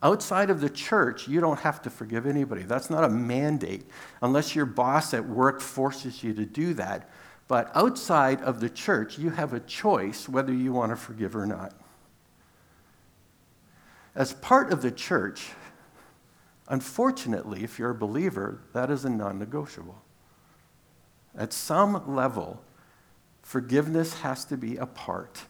Outside 0.00 0.48
of 0.48 0.60
the 0.60 0.70
church, 0.70 1.26
you 1.26 1.40
don't 1.40 1.58
have 1.58 1.82
to 1.82 1.90
forgive 1.90 2.24
anybody. 2.24 2.62
That's 2.62 2.88
not 2.88 3.02
a 3.02 3.08
mandate, 3.08 3.84
unless 4.22 4.54
your 4.54 4.64
boss 4.64 5.12
at 5.12 5.28
work 5.28 5.60
forces 5.60 6.22
you 6.22 6.32
to 6.34 6.46
do 6.46 6.72
that. 6.74 7.10
But 7.50 7.72
outside 7.74 8.42
of 8.42 8.60
the 8.60 8.70
church, 8.70 9.18
you 9.18 9.30
have 9.30 9.52
a 9.52 9.58
choice 9.58 10.28
whether 10.28 10.52
you 10.52 10.72
want 10.72 10.92
to 10.92 10.96
forgive 10.96 11.34
or 11.34 11.46
not. 11.46 11.74
As 14.14 14.34
part 14.34 14.72
of 14.72 14.82
the 14.82 14.92
church, 14.92 15.48
unfortunately, 16.68 17.64
if 17.64 17.76
you're 17.76 17.90
a 17.90 17.94
believer, 17.94 18.60
that 18.72 18.88
is 18.88 19.04
a 19.04 19.10
non 19.10 19.40
negotiable. 19.40 20.00
At 21.36 21.52
some 21.52 22.14
level, 22.14 22.62
forgiveness 23.42 24.20
has 24.20 24.44
to 24.44 24.56
be 24.56 24.76
a 24.76 24.86
part 24.86 25.42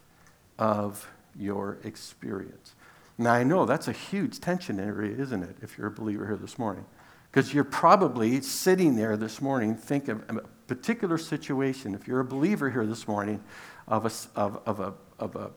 of 0.59 1.07
your 1.39 1.81
experience. 1.85 2.75
Now, 3.19 3.35
I 3.35 3.43
know 3.43 3.67
that's 3.67 3.89
a 3.89 3.93
huge 3.93 4.41
tension 4.41 4.81
area, 4.81 5.15
isn't 5.19 5.43
it, 5.43 5.57
if 5.61 5.77
you're 5.77 5.89
a 5.89 5.91
believer 5.91 6.27
here 6.27 6.39
this 6.39 6.59
morning? 6.59 6.87
Because 7.31 7.53
you're 7.53 7.63
probably 7.63 8.41
sitting 8.41 8.97
there 8.97 9.19
this 9.19 9.43
morning 9.43 9.75
thinking 9.75 10.23
particular 10.71 11.19
situation, 11.19 11.97
if 11.97 12.07
you're 12.07 12.21
a 12.21 12.25
believer 12.25 12.71
here 12.71 12.87
this 12.87 13.09
morning, 13.09 13.43
of 13.89 14.07
a, 14.07 14.39
of, 14.41 14.63
of 14.67 14.79
a, 14.79 14.95
of 15.19 15.35
a, 15.35 15.51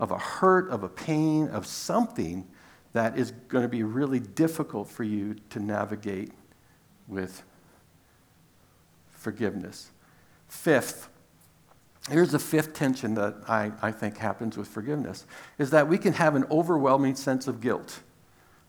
of 0.00 0.10
a 0.10 0.16
hurt, 0.16 0.70
of 0.70 0.82
a 0.82 0.88
pain, 0.88 1.48
of 1.48 1.66
something 1.66 2.48
that 2.94 3.18
is 3.18 3.32
going 3.48 3.60
to 3.60 3.68
be 3.68 3.82
really 3.82 4.20
difficult 4.20 4.88
for 4.88 5.04
you 5.04 5.36
to 5.50 5.60
navigate 5.60 6.32
with 7.06 7.42
forgiveness. 9.10 9.90
Fifth, 10.48 11.10
Here's 12.08 12.32
the 12.32 12.38
fifth 12.38 12.72
tension 12.72 13.14
that 13.16 13.34
I, 13.46 13.70
I 13.82 13.90
think 13.90 14.16
happens 14.16 14.56
with 14.56 14.68
forgiveness 14.68 15.26
is 15.58 15.70
that 15.70 15.88
we 15.88 15.98
can 15.98 16.14
have 16.14 16.36
an 16.36 16.44
overwhelming 16.50 17.16
sense 17.16 17.48
of 17.48 17.60
guilt. 17.60 18.00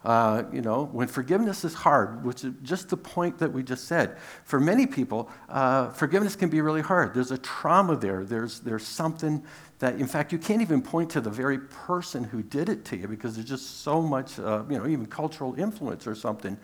Uh, 0.06 0.44
you 0.54 0.62
know, 0.62 0.86
when 0.92 1.08
forgiveness 1.08 1.66
is 1.66 1.74
hard, 1.74 2.24
which 2.24 2.44
is 2.44 2.54
just 2.62 2.90
the 2.90 2.98
point 2.98 3.40
that 3.40 3.52
we 3.52 3.64
just 3.64 3.86
said, 3.86 4.16
for 4.44 4.60
many 4.60 4.86
people, 4.86 5.32
uh, 5.50 5.90
forgiveness 5.90 6.36
can 6.36 6.48
be 6.48 6.62
really 6.62 6.82
hard. 6.82 7.12
There's 7.16 7.32
a 7.32 7.40
trauma 7.40 7.96
there. 7.96 8.24
There's, 8.24 8.60
there's 8.60 8.86
something 8.86 9.44
that, 9.80 9.96
in 9.96 10.06
fact, 10.06 10.32
you 10.32 10.38
can't 10.38 10.62
even 10.62 10.84
point 10.84 11.10
to 11.12 11.22
the 11.22 11.32
very 11.32 11.58
person 11.58 12.24
who 12.24 12.44
did 12.44 12.70
it 12.70 12.86
to 12.86 12.98
you 12.98 13.08
because 13.08 13.36
there's 13.36 13.50
just 13.50 13.82
so 13.82 14.00
much, 14.00 14.38
uh, 14.38 14.64
you 14.70 14.78
know, 14.78 14.86
even 14.86 15.08
cultural 15.08 15.56
influence 15.56 16.06
or 16.06 16.14
something. 16.14 16.56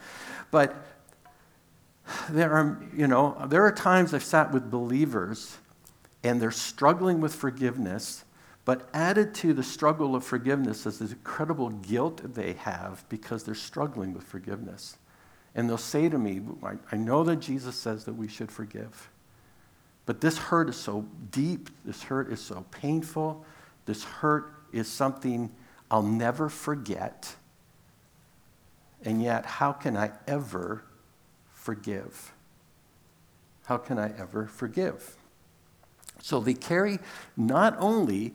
But 0.51 0.75
there 2.29 2.51
are, 2.51 2.79
you 2.95 3.07
know, 3.07 3.35
there 3.47 3.65
are 3.65 3.71
times 3.71 4.13
I've 4.13 4.23
sat 4.23 4.51
with 4.51 4.69
believers 4.69 5.57
and 6.23 6.39
they're 6.39 6.51
struggling 6.51 7.21
with 7.21 7.33
forgiveness, 7.33 8.23
but 8.71 8.87
added 8.93 9.33
to 9.33 9.53
the 9.53 9.63
struggle 9.63 10.15
of 10.15 10.23
forgiveness 10.23 10.85
is 10.85 10.99
this 10.99 11.11
incredible 11.11 11.67
guilt 11.67 12.21
they 12.35 12.53
have 12.53 13.03
because 13.09 13.43
they're 13.43 13.53
struggling 13.53 14.13
with 14.13 14.23
forgiveness. 14.23 14.95
And 15.53 15.67
they'll 15.67 15.77
say 15.77 16.07
to 16.07 16.17
me, 16.17 16.39
I, 16.89 16.95
know 16.95 17.25
that 17.25 17.41
Jesus 17.41 17.75
says 17.75 18.05
that 18.05 18.13
we 18.13 18.29
should 18.29 18.49
forgive, 18.49 19.09
but 20.05 20.21
this 20.21 20.37
hurt 20.37 20.69
is 20.69 20.77
so 20.77 21.05
deep, 21.31 21.69
this 21.83 22.03
hurt 22.03 22.31
is 22.31 22.39
so 22.39 22.65
painful, 22.71 23.43
this 23.87 24.05
hurt 24.05 24.53
is 24.71 24.87
something 24.87 25.51
I'll 25.91 26.01
never 26.01 26.47
forget. 26.47 27.35
And 29.03 29.21
yet, 29.21 29.45
how 29.45 29.73
can 29.73 29.97
I 29.97 30.11
ever 30.27 30.85
forgive? 31.51 32.31
How 33.65 33.75
can 33.75 33.99
I 33.99 34.13
ever 34.17 34.47
forgive? 34.47 35.17
So 36.21 36.39
they 36.39 36.53
carry 36.53 36.99
not 37.35 37.75
only 37.77 38.33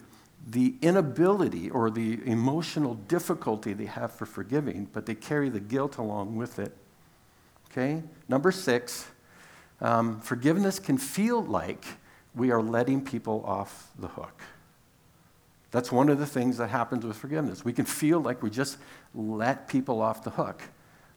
the 0.48 0.74
inability 0.80 1.70
or 1.70 1.90
the 1.90 2.20
emotional 2.24 2.94
difficulty 2.94 3.72
they 3.72 3.86
have 3.86 4.12
for 4.12 4.26
forgiving, 4.26 4.88
but 4.92 5.06
they 5.06 5.14
carry 5.14 5.48
the 5.48 5.60
guilt 5.60 5.96
along 5.96 6.36
with 6.36 6.58
it. 6.58 6.76
Okay? 7.70 8.02
Number 8.28 8.50
six, 8.50 9.06
um, 9.80 10.20
forgiveness 10.20 10.78
can 10.78 10.98
feel 10.98 11.42
like 11.42 11.84
we 12.34 12.50
are 12.50 12.62
letting 12.62 13.04
people 13.04 13.42
off 13.44 13.90
the 13.98 14.08
hook. 14.08 14.40
That's 15.70 15.90
one 15.90 16.08
of 16.08 16.18
the 16.18 16.26
things 16.26 16.58
that 16.58 16.68
happens 16.68 17.04
with 17.04 17.16
forgiveness. 17.16 17.64
We 17.64 17.72
can 17.72 17.84
feel 17.84 18.20
like 18.20 18.42
we 18.42 18.50
just 18.50 18.78
let 19.14 19.68
people 19.68 20.00
off 20.00 20.22
the 20.22 20.30
hook. 20.30 20.62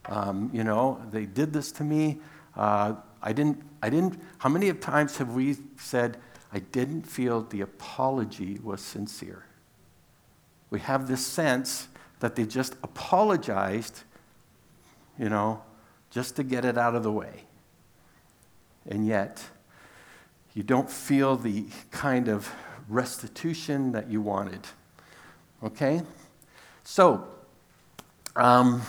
Um, 0.06 0.50
you 0.52 0.64
know, 0.64 1.00
they 1.10 1.24
did 1.24 1.52
this 1.52 1.70
to 1.72 1.84
me. 1.84 2.18
Uh, 2.56 2.94
I 3.22 3.32
didn't. 3.32 3.62
I 3.82 3.90
didn't. 3.90 4.20
How 4.38 4.48
many 4.48 4.72
times 4.72 5.16
have 5.18 5.34
we 5.34 5.56
said, 5.78 6.18
I 6.52 6.58
didn't 6.58 7.02
feel 7.02 7.42
the 7.42 7.60
apology 7.60 8.58
was 8.62 8.80
sincere. 8.80 9.44
We 10.70 10.80
have 10.80 11.08
this 11.08 11.24
sense 11.24 11.88
that 12.20 12.36
they 12.36 12.44
just 12.44 12.74
apologized, 12.82 14.02
you 15.18 15.28
know, 15.28 15.62
just 16.10 16.36
to 16.36 16.42
get 16.42 16.64
it 16.64 16.76
out 16.76 16.94
of 16.94 17.02
the 17.02 17.12
way. 17.12 17.44
And 18.86 19.06
yet, 19.06 19.42
you 20.54 20.62
don't 20.62 20.90
feel 20.90 21.36
the 21.36 21.66
kind 21.90 22.28
of 22.28 22.52
restitution 22.88 23.92
that 23.92 24.10
you 24.10 24.20
wanted. 24.20 24.66
Okay? 25.62 26.02
So, 26.82 27.28
um, 28.34 28.82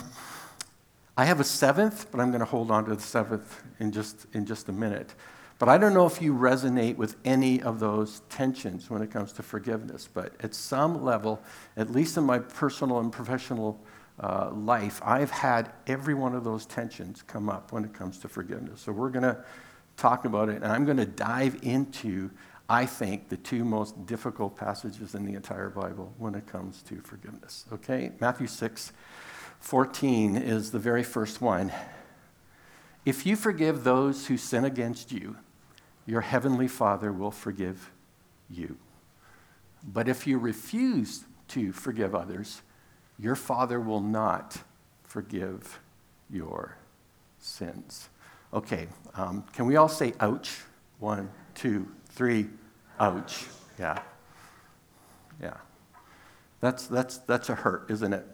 I 1.16 1.24
have 1.24 1.40
a 1.40 1.44
seventh, 1.44 2.10
but 2.10 2.20
I'm 2.20 2.30
going 2.30 2.40
to 2.40 2.46
hold 2.46 2.70
on 2.70 2.86
to 2.86 2.94
the 2.96 3.02
seventh 3.02 3.62
in 3.78 3.92
just, 3.92 4.26
in 4.32 4.46
just 4.46 4.68
a 4.68 4.72
minute. 4.72 5.14
But 5.62 5.68
I 5.68 5.78
don't 5.78 5.94
know 5.94 6.06
if 6.06 6.20
you 6.20 6.34
resonate 6.34 6.96
with 6.96 7.14
any 7.24 7.62
of 7.62 7.78
those 7.78 8.22
tensions 8.28 8.90
when 8.90 9.00
it 9.00 9.12
comes 9.12 9.32
to 9.34 9.44
forgiveness. 9.44 10.08
But 10.12 10.32
at 10.40 10.56
some 10.56 11.04
level, 11.04 11.40
at 11.76 11.88
least 11.88 12.16
in 12.16 12.24
my 12.24 12.40
personal 12.40 12.98
and 12.98 13.12
professional 13.12 13.80
uh, 14.18 14.50
life, 14.50 15.00
I've 15.04 15.30
had 15.30 15.70
every 15.86 16.14
one 16.14 16.34
of 16.34 16.42
those 16.42 16.66
tensions 16.66 17.22
come 17.22 17.48
up 17.48 17.70
when 17.70 17.84
it 17.84 17.94
comes 17.94 18.18
to 18.18 18.28
forgiveness. 18.28 18.80
So 18.80 18.90
we're 18.90 19.10
going 19.10 19.22
to 19.22 19.38
talk 19.96 20.24
about 20.24 20.48
it, 20.48 20.64
and 20.64 20.72
I'm 20.72 20.84
going 20.84 20.96
to 20.96 21.06
dive 21.06 21.60
into, 21.62 22.32
I 22.68 22.84
think, 22.84 23.28
the 23.28 23.36
two 23.36 23.64
most 23.64 24.04
difficult 24.04 24.56
passages 24.56 25.14
in 25.14 25.24
the 25.24 25.34
entire 25.34 25.70
Bible 25.70 26.12
when 26.18 26.34
it 26.34 26.44
comes 26.44 26.82
to 26.88 26.96
forgiveness. 27.02 27.66
Okay? 27.72 28.10
Matthew 28.18 28.48
6 28.48 28.92
14 29.60 30.34
is 30.34 30.72
the 30.72 30.80
very 30.80 31.04
first 31.04 31.40
one. 31.40 31.70
If 33.04 33.26
you 33.26 33.36
forgive 33.36 33.84
those 33.84 34.26
who 34.26 34.36
sin 34.36 34.64
against 34.64 35.12
you, 35.12 35.36
your 36.06 36.20
heavenly 36.20 36.68
Father 36.68 37.12
will 37.12 37.30
forgive 37.30 37.90
you. 38.50 38.76
But 39.84 40.08
if 40.08 40.26
you 40.26 40.38
refuse 40.38 41.24
to 41.48 41.72
forgive 41.72 42.14
others, 42.14 42.62
your 43.18 43.36
Father 43.36 43.80
will 43.80 44.00
not 44.00 44.62
forgive 45.04 45.80
your 46.30 46.76
sins. 47.38 48.08
Okay, 48.54 48.86
um, 49.14 49.44
can 49.52 49.66
we 49.66 49.76
all 49.76 49.88
say 49.88 50.12
ouch? 50.20 50.60
One, 50.98 51.30
two, 51.54 51.88
three, 52.10 52.48
ouch. 53.00 53.46
Yeah. 53.78 54.00
Yeah. 55.40 55.56
That's, 56.60 56.86
that's, 56.86 57.18
that's 57.18 57.48
a 57.48 57.54
hurt, 57.54 57.90
isn't 57.90 58.12
it? 58.12 58.26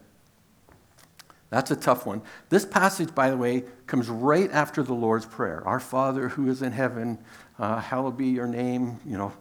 That's 1.50 1.70
a 1.70 1.76
tough 1.76 2.04
one. 2.04 2.22
This 2.50 2.66
passage, 2.66 3.14
by 3.14 3.30
the 3.30 3.36
way, 3.36 3.64
comes 3.86 4.08
right 4.08 4.50
after 4.52 4.82
the 4.82 4.94
Lord's 4.94 5.24
Prayer. 5.24 5.62
Our 5.66 5.80
Father 5.80 6.28
who 6.28 6.48
is 6.48 6.60
in 6.60 6.72
heaven, 6.72 7.18
uh, 7.58 7.80
hallowed 7.80 8.18
be 8.18 8.26
your 8.26 8.46
name, 8.46 9.00
you 9.06 9.16
know. 9.16 9.32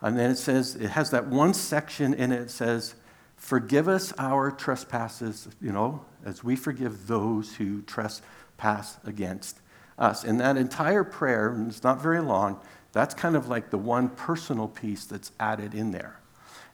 And 0.00 0.16
then 0.16 0.30
it 0.30 0.36
says, 0.36 0.76
it 0.76 0.90
has 0.90 1.10
that 1.10 1.26
one 1.26 1.54
section 1.54 2.14
in 2.14 2.30
it, 2.30 2.42
it 2.42 2.50
says, 2.50 2.94
forgive 3.36 3.88
us 3.88 4.12
our 4.18 4.50
trespasses, 4.50 5.48
you 5.60 5.72
know, 5.72 6.04
as 6.24 6.44
we 6.44 6.54
forgive 6.54 7.06
those 7.06 7.56
who 7.56 7.82
trespass 7.82 8.98
against 9.04 9.60
us. 9.98 10.22
And 10.22 10.40
that 10.40 10.56
entire 10.56 11.02
prayer, 11.02 11.48
and 11.48 11.68
it's 11.68 11.82
not 11.82 12.00
very 12.00 12.20
long, 12.20 12.60
that's 12.92 13.14
kind 13.14 13.34
of 13.34 13.48
like 13.48 13.70
the 13.70 13.78
one 13.78 14.08
personal 14.08 14.68
piece 14.68 15.04
that's 15.04 15.32
added 15.40 15.74
in 15.74 15.90
there. 15.90 16.20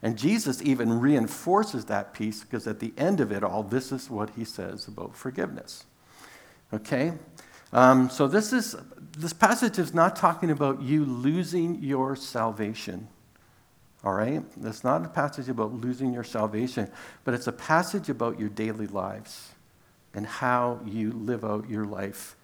And 0.03 0.17
Jesus 0.17 0.61
even 0.61 0.99
reinforces 0.99 1.85
that 1.85 2.13
piece 2.13 2.43
because 2.43 2.67
at 2.67 2.81
the 2.81 2.93
end 2.97 3.21
of 3.21 3.31
it 3.31 3.41
all, 3.41 3.63
this 3.63 3.93
is 3.93 4.09
what 4.09 4.31
he 4.31 4.43
says 4.43 4.85
about 4.85 5.15
forgiveness. 5.15 5.85
Okay? 6.73 7.13
Um, 7.71 8.09
so 8.09 8.27
this 8.27 8.51
is 8.51 8.75
this 9.17 9.31
passage 9.31 9.79
is 9.79 9.93
not 9.93 10.15
talking 10.15 10.51
about 10.51 10.81
you 10.81 11.05
losing 11.05 11.81
your 11.81 12.17
salvation. 12.17 13.07
All 14.03 14.13
right? 14.13 14.43
It's 14.61 14.83
not 14.83 15.05
a 15.05 15.07
passage 15.07 15.47
about 15.47 15.73
losing 15.73 16.13
your 16.13 16.25
salvation, 16.25 16.91
but 17.23 17.33
it's 17.33 17.47
a 17.47 17.53
passage 17.53 18.09
about 18.09 18.37
your 18.37 18.49
daily 18.49 18.87
lives 18.87 19.53
and 20.13 20.27
how 20.27 20.81
you 20.85 21.13
live 21.13 21.45
out 21.45 21.69
your 21.69 21.85
life 21.85 22.35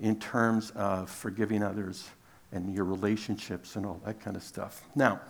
in 0.00 0.18
terms 0.18 0.70
of 0.70 1.10
forgiving 1.10 1.62
others 1.62 2.08
and 2.52 2.74
your 2.74 2.86
relationships 2.86 3.76
and 3.76 3.84
all 3.84 4.00
that 4.06 4.18
kind 4.20 4.36
of 4.36 4.42
stuff. 4.42 4.82
Now, 4.94 5.20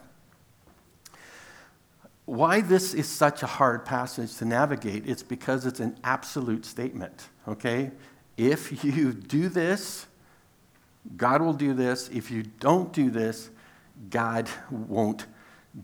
why 2.32 2.62
this 2.62 2.94
is 2.94 3.06
such 3.06 3.42
a 3.42 3.46
hard 3.46 3.84
passage 3.84 4.34
to 4.38 4.46
navigate, 4.46 5.06
it's 5.06 5.22
because 5.22 5.66
it's 5.66 5.80
an 5.80 5.94
absolute 6.02 6.64
statement, 6.64 7.28
okay? 7.46 7.90
If 8.38 8.82
you 8.82 9.12
do 9.12 9.50
this, 9.50 10.06
God 11.14 11.42
will 11.42 11.52
do 11.52 11.74
this. 11.74 12.08
If 12.08 12.30
you 12.30 12.42
don't 12.42 12.90
do 12.90 13.10
this, 13.10 13.50
God 14.08 14.48
won't 14.70 15.26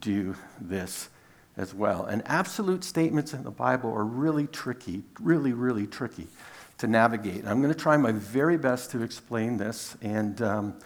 do 0.01 0.37
this 0.59 1.11
as 1.59 1.75
well. 1.75 2.07
And 2.07 2.23
absolute 2.25 2.83
statements 2.83 3.35
in 3.35 3.43
the 3.43 3.51
Bible 3.51 3.93
are 3.93 4.07
really 4.07 4.47
tricky, 4.47 5.03
really, 5.21 5.53
really 5.53 5.87
tricky 5.87 6.29
to 6.79 6.87
navigate. 6.87 7.47
I'm 7.47 7.61
going 7.61 7.75
to 7.75 7.79
try 7.79 7.99
my 7.99 8.13
very 8.13 8.57
best 8.57 8.91
to 8.93 9.03
explain 9.03 9.59
this. 9.59 9.99
And 10.01 10.41
um, 10.41 10.79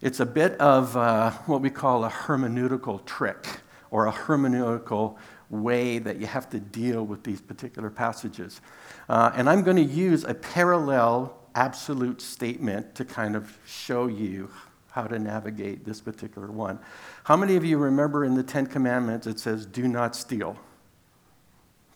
it's 0.00 0.18
a 0.18 0.26
bit 0.26 0.58
of 0.58 0.96
uh, 0.96 1.30
what 1.46 1.60
we 1.60 1.70
call 1.70 2.04
a 2.04 2.10
hermeneutical 2.10 3.06
trick 3.06 3.46
or 3.94 4.08
a 4.08 4.12
hermeneutical 4.12 5.16
way 5.50 6.00
that 6.00 6.16
you 6.16 6.26
have 6.26 6.50
to 6.50 6.58
deal 6.58 7.06
with 7.06 7.22
these 7.22 7.40
particular 7.40 7.88
passages. 7.88 8.60
Uh, 9.08 9.30
and 9.36 9.48
I'm 9.48 9.62
going 9.62 9.76
to 9.76 9.84
use 9.84 10.24
a 10.24 10.34
parallel 10.34 11.38
absolute 11.54 12.20
statement 12.20 12.96
to 12.96 13.04
kind 13.04 13.36
of 13.36 13.56
show 13.64 14.08
you 14.08 14.50
how 14.90 15.04
to 15.04 15.16
navigate 15.16 15.84
this 15.84 16.00
particular 16.00 16.50
one. 16.50 16.80
How 17.22 17.36
many 17.36 17.54
of 17.54 17.64
you 17.64 17.78
remember 17.78 18.24
in 18.24 18.34
the 18.34 18.42
Ten 18.42 18.66
Commandments 18.66 19.28
it 19.28 19.38
says, 19.38 19.64
do 19.64 19.86
not 19.86 20.16
steal? 20.16 20.56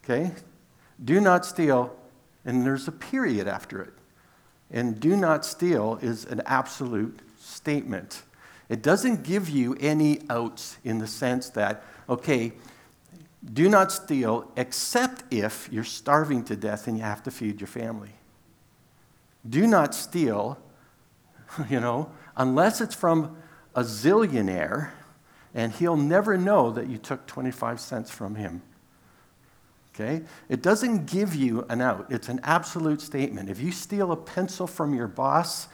Okay? 0.05 0.31
Do 1.05 1.21
not 1.21 1.45
steal, 1.45 1.97
and 2.45 2.65
there's 2.65 2.87
a 2.87 2.93
period 2.93 3.49
after 3.49 3.83
it. 3.83 3.93
And 4.71 5.01
do 5.01 5.17
not 5.17 5.45
steal 5.45 5.99
is 6.01 6.27
an 6.27 6.43
absolute 6.47 7.19
statement. 7.41 8.23
It 8.69 8.83
doesn't 8.83 9.23
give 9.23 9.49
you 9.49 9.77
any 9.81 10.21
outs 10.29 10.77
in 10.85 10.99
the 10.99 11.07
sense 11.07 11.49
that, 11.51 11.85
okay, 12.09 12.53
do 13.53 13.69
not 13.69 13.93
steal 13.93 14.51
except 14.57 15.23
if 15.33 15.69
you're 15.73 15.85
starving 15.85 16.45
to 16.45 16.57
death 16.57 16.87
and 16.87 16.97
you 16.97 17.05
have 17.05 17.23
to 17.23 17.31
feed 17.31 17.61
your 17.61 17.69
family. 17.69 18.11
Do 19.49 19.67
not 19.67 19.95
steal, 19.95 20.59
you 21.71 21.81
know, 21.81 22.11
unless 22.37 22.81
it's 22.81 22.95
from 22.95 23.37
a 23.75 23.83
zillionaire 23.83 24.91
and 25.55 25.73
he'll 25.73 25.97
never 25.97 26.37
know 26.37 26.71
that 26.71 26.89
you 26.89 26.99
took 26.99 27.27
25 27.27 27.81
cents 27.81 28.11
from 28.11 28.35
him. 28.35 28.63
Okay? 29.95 30.25
It 30.49 30.63
doesn't 30.63 31.07
give 31.07 31.35
you 31.35 31.65
an 31.69 31.81
out, 31.81 32.07
it's 32.11 32.29
an 32.29 32.41
absolute 32.43 33.01
statement. 33.01 33.49
If 33.49 33.61
you 33.61 33.73
steal 33.73 34.13
a 34.13 34.17
pencil 34.17 34.67
from 34.67 34.95
your 34.95 35.09
boss, 35.09 35.69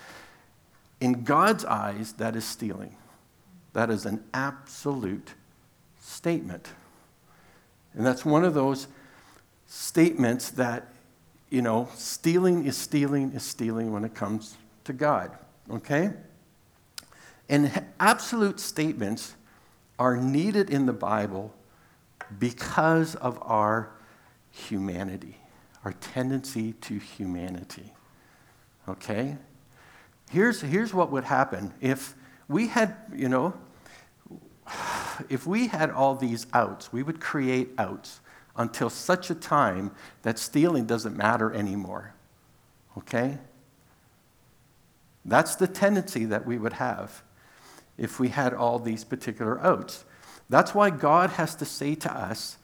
in 1.01 1.25
God's 1.25 1.65
eyes, 1.65 2.15
that 2.15 2.37
is 2.37 2.45
stealing. 2.45 2.97
That 3.73 3.91
is 3.91 4.07
an 4.07 4.25
absolute 4.33 5.35
statement. 6.01 6.69
And 7.95 8.07
that's 8.07 8.25
one 8.25 8.45
of 8.45 8.55
those 8.55 8.87
statements 9.67 10.51
that, 10.51 10.93
you 11.51 11.63
know, 11.63 11.89
stealing 11.95 12.67
is 12.67 12.77
stealing 12.77 13.33
is 13.33 13.43
stealing 13.43 13.93
when 13.93 14.05
it 14.05 14.15
comes 14.15 14.57
to 14.85 14.93
God. 14.93 15.37
Okay? 15.71 16.13
And 17.49 17.85
absolute 18.01 18.61
statements 18.61 19.35
are 19.99 20.17
needed 20.17 20.71
in 20.71 20.87
the 20.87 20.93
Bible 20.93 21.55
because 22.39 23.15
of 23.17 23.39
our 23.43 23.91
humanity, 24.51 25.39
our 25.85 25.93
tendency 25.93 26.73
to 26.73 26.99
humanity. 26.99 27.93
Okay? 28.89 29.37
Here's, 30.35 30.61
here's 30.61 30.93
what 30.93 31.13
would 31.13 31.23
happen 31.23 31.73
if 31.81 32.17
we 32.49 32.67
had, 32.67 32.97
you 33.15 33.29
know, 33.29 33.55
if 35.29 35.47
we 35.47 35.69
had 35.69 35.93
all 35.93 36.17
these 36.17 36.49
outs, 36.53 36.93
we 36.93 37.05
would 37.05 37.21
create 37.21 37.71
outs 37.79 38.19
until 38.57 38.91
such 38.91 39.31
a 39.31 39.35
time 39.37 39.93
that 40.23 40.41
stealing 40.41 40.87
doesn't 40.87 41.17
matter 41.17 41.53
anymore. 41.53 42.15
Okay? 42.99 43.39
That's 45.25 45.55
the 45.55 45.69
tendency 45.69 46.25
that 46.25 46.45
we 46.45 46.59
would 46.59 46.73
have 46.73 47.23
if 47.97 48.19
we 48.19 48.31
had 48.31 48.53
all 48.53 48.81
these 48.81 49.05
particular 49.05 49.61
outs. 49.61 50.05
That's 50.51 50.75
why 50.75 50.91
God 50.91 51.31
has 51.31 51.55
to 51.55 51.65
say 51.65 51.95
to 51.95 52.13
us, 52.13 52.59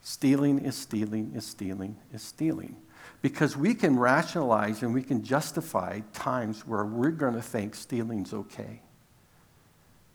stealing 0.00 0.58
is 0.60 0.74
stealing 0.74 1.32
is 1.34 1.44
stealing 1.44 1.98
is 2.14 2.22
stealing. 2.22 2.76
Because 3.22 3.56
we 3.56 3.74
can 3.74 3.98
rationalize 3.98 4.82
and 4.82 4.94
we 4.94 5.02
can 5.02 5.22
justify 5.22 6.00
times 6.12 6.66
where 6.66 6.84
we're 6.84 7.10
going 7.10 7.34
to 7.34 7.42
think 7.42 7.74
stealing's 7.74 8.32
okay. 8.32 8.80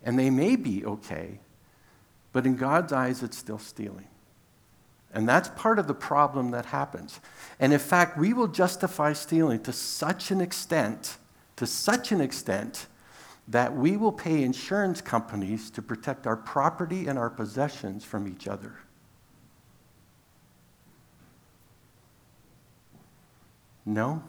And 0.04 0.18
they 0.18 0.30
may 0.30 0.56
be 0.56 0.86
okay, 0.86 1.40
but 2.32 2.46
in 2.46 2.56
God's 2.56 2.94
eyes, 2.94 3.24
it's 3.24 3.38
still 3.38 3.60
stealing. 3.60 4.08
And 5.14 5.30
that's 5.30 5.50
part 5.50 5.80
of 5.80 5.88
the 5.88 5.94
problem 5.94 6.52
that 6.52 6.66
happens. 6.66 7.22
And 7.60 7.72
in 7.72 7.80
fact, 7.80 8.18
we 8.18 8.34
will 8.34 8.48
justify 8.48 9.14
stealing 9.14 9.64
to 9.64 9.72
such 9.72 10.30
an 10.30 10.42
extent, 10.42 11.18
to 11.56 11.66
such 11.66 12.12
an 12.12 12.20
extent, 12.20 12.88
that 13.48 13.74
we 13.76 13.96
will 13.96 14.12
pay 14.12 14.44
insurance 14.44 15.02
companies 15.02 15.70
to 15.72 15.82
protect 15.82 16.28
our 16.28 16.36
property 16.36 17.08
and 17.08 17.18
our 17.18 17.30
possessions 17.30 18.04
from 18.04 18.28
each 18.28 18.48
other. 18.48 18.74
No? 23.86 24.24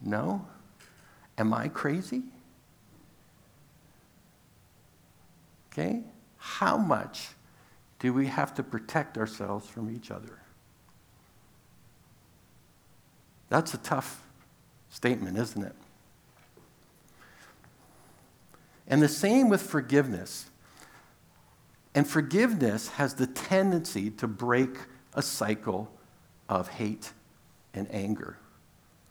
No? 0.00 0.46
Am 1.38 1.54
I 1.54 1.68
crazy? 1.68 2.22
Okay? 5.72 6.02
How 6.36 6.76
much 6.76 7.28
do 7.98 8.12
we 8.12 8.26
have 8.26 8.54
to 8.54 8.62
protect 8.62 9.16
ourselves 9.18 9.66
from 9.68 9.94
each 9.94 10.10
other? 10.10 10.38
That's 13.48 13.74
a 13.74 13.78
tough 13.78 14.22
statement, 14.90 15.38
isn't 15.38 15.62
it? 15.62 15.74
And 18.88 19.02
the 19.02 19.08
same 19.08 19.48
with 19.48 19.62
forgiveness. 19.62 20.46
And 21.94 22.06
forgiveness 22.06 22.88
has 22.88 23.14
the 23.14 23.26
tendency 23.26 24.10
to 24.10 24.26
break 24.26 24.76
a 25.14 25.22
cycle 25.22 25.90
of 26.48 26.68
hate 26.68 27.12
and 27.76 27.86
anger. 27.92 28.38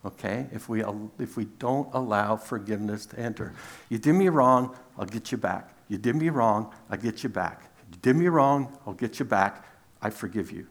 Okay? 0.06 0.48
If 0.52 0.70
we, 0.70 0.84
if 1.20 1.38
we 1.38 1.46
don't 1.46 1.90
allow 1.94 2.36
forgiveness 2.38 3.06
to 3.08 3.20
enter. 3.20 3.54
You 3.90 3.98
did 3.98 4.14
me 4.14 4.30
wrong, 4.30 4.76
I'll 4.98 5.06
get 5.06 5.32
you 5.32 5.38
back. 5.38 5.74
You 5.88 5.98
did 5.98 6.16
me 6.16 6.30
wrong, 6.30 6.74
I'll 6.90 6.98
get 6.98 7.24
you 7.24 7.30
back. 7.30 7.72
You 7.92 7.98
did 8.02 8.16
me 8.16 8.28
wrong, 8.28 8.78
I'll 8.86 8.94
get 8.94 9.20
you 9.20 9.26
back. 9.26 9.66
I 10.02 10.10
forgive 10.10 10.52
you. 10.52 10.68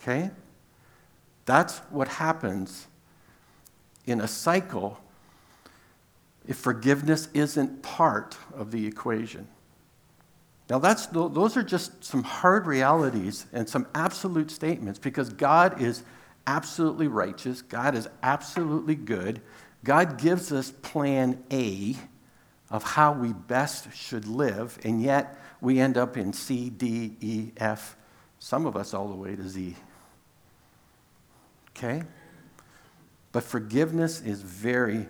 Okay? 0.00 0.30
That's 1.44 1.78
what 1.90 2.08
happens 2.08 2.86
in 4.06 4.20
a 4.20 4.28
cycle 4.28 4.98
if 6.46 6.56
forgiveness 6.56 7.28
isn't 7.34 7.82
part 7.82 8.38
of 8.54 8.70
the 8.70 8.86
equation. 8.86 9.48
Now, 10.70 10.78
that's, 10.78 11.06
those 11.06 11.56
are 11.56 11.62
just 11.62 12.04
some 12.04 12.22
hard 12.22 12.66
realities 12.66 13.46
and 13.52 13.68
some 13.68 13.86
absolute 13.94 14.50
statements 14.50 14.98
because 14.98 15.30
God 15.30 15.80
is 15.80 16.02
absolutely 16.46 17.08
righteous. 17.08 17.62
God 17.62 17.94
is 17.94 18.08
absolutely 18.22 18.94
good. 18.94 19.40
God 19.82 20.18
gives 20.18 20.52
us 20.52 20.70
plan 20.70 21.42
A 21.50 21.96
of 22.70 22.82
how 22.82 23.12
we 23.12 23.32
best 23.32 23.94
should 23.94 24.26
live, 24.26 24.78
and 24.84 25.00
yet 25.02 25.40
we 25.62 25.80
end 25.80 25.96
up 25.96 26.18
in 26.18 26.34
C, 26.34 26.68
D, 26.68 27.16
E, 27.20 27.52
F, 27.56 27.96
some 28.38 28.66
of 28.66 28.76
us 28.76 28.92
all 28.92 29.08
the 29.08 29.14
way 29.14 29.34
to 29.36 29.48
Z. 29.48 29.74
Okay? 31.70 32.02
But 33.32 33.42
forgiveness 33.42 34.20
is 34.20 34.42
very, 34.42 35.08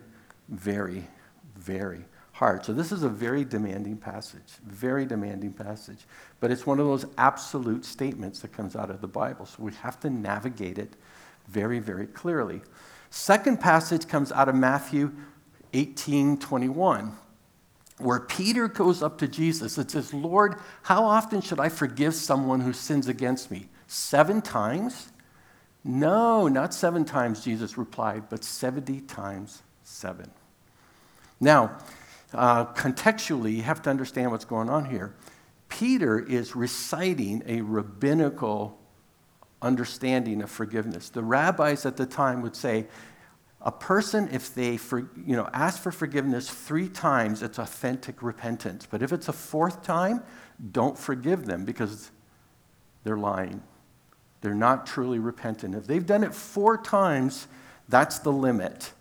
very, 0.48 1.08
very 1.56 2.04
So, 2.38 2.72
this 2.72 2.92
is 2.92 3.02
a 3.02 3.08
very 3.08 3.44
demanding 3.44 3.96
passage, 3.96 4.58
very 4.64 5.04
demanding 5.04 5.52
passage. 5.52 6.06
But 6.38 6.52
it's 6.52 6.64
one 6.64 6.78
of 6.78 6.86
those 6.86 7.04
absolute 7.18 7.84
statements 7.84 8.38
that 8.40 8.52
comes 8.52 8.76
out 8.76 8.90
of 8.90 9.00
the 9.00 9.08
Bible. 9.08 9.44
So, 9.44 9.56
we 9.64 9.72
have 9.72 9.98
to 10.00 10.10
navigate 10.10 10.78
it 10.78 10.94
very, 11.48 11.80
very 11.80 12.06
clearly. 12.06 12.60
Second 13.10 13.60
passage 13.60 14.06
comes 14.06 14.30
out 14.30 14.48
of 14.48 14.54
Matthew 14.54 15.10
18 15.72 16.38
21, 16.38 17.12
where 17.98 18.20
Peter 18.20 18.68
goes 18.68 19.02
up 19.02 19.18
to 19.18 19.26
Jesus 19.26 19.76
and 19.76 19.90
says, 19.90 20.14
Lord, 20.14 20.60
how 20.82 21.04
often 21.04 21.40
should 21.40 21.58
I 21.58 21.68
forgive 21.68 22.14
someone 22.14 22.60
who 22.60 22.72
sins 22.72 23.08
against 23.08 23.50
me? 23.50 23.68
Seven 23.88 24.42
times? 24.42 25.08
No, 25.82 26.46
not 26.46 26.72
seven 26.72 27.04
times, 27.04 27.42
Jesus 27.42 27.76
replied, 27.76 28.28
but 28.28 28.44
70 28.44 29.00
times 29.02 29.62
seven. 29.82 30.30
Now, 31.40 31.78
uh, 32.34 32.66
contextually, 32.74 33.56
you 33.56 33.62
have 33.62 33.82
to 33.82 33.90
understand 33.90 34.30
what's 34.30 34.44
going 34.44 34.68
on 34.68 34.84
here. 34.84 35.14
Peter 35.68 36.18
is 36.18 36.56
reciting 36.56 37.42
a 37.46 37.60
rabbinical 37.60 38.78
understanding 39.60 40.42
of 40.42 40.50
forgiveness. 40.50 41.10
The 41.10 41.22
rabbis 41.22 41.84
at 41.86 41.96
the 41.96 42.06
time 42.06 42.42
would 42.42 42.56
say, 42.56 42.86
A 43.62 43.72
person, 43.72 44.28
if 44.32 44.54
they 44.54 44.76
for, 44.76 45.10
you 45.26 45.36
know, 45.36 45.48
ask 45.52 45.82
for 45.82 45.92
forgiveness 45.92 46.48
three 46.48 46.88
times, 46.88 47.42
it's 47.42 47.58
authentic 47.58 48.22
repentance. 48.22 48.86
But 48.88 49.02
if 49.02 49.12
it's 49.12 49.28
a 49.28 49.32
fourth 49.32 49.82
time, 49.82 50.22
don't 50.72 50.98
forgive 50.98 51.46
them 51.46 51.64
because 51.64 52.10
they're 53.04 53.16
lying. 53.16 53.62
They're 54.40 54.54
not 54.54 54.86
truly 54.86 55.18
repentant. 55.18 55.74
If 55.74 55.86
they've 55.86 56.04
done 56.04 56.22
it 56.24 56.34
four 56.34 56.78
times, 56.78 57.48
that's 57.88 58.20
the 58.20 58.32
limit. 58.32 58.92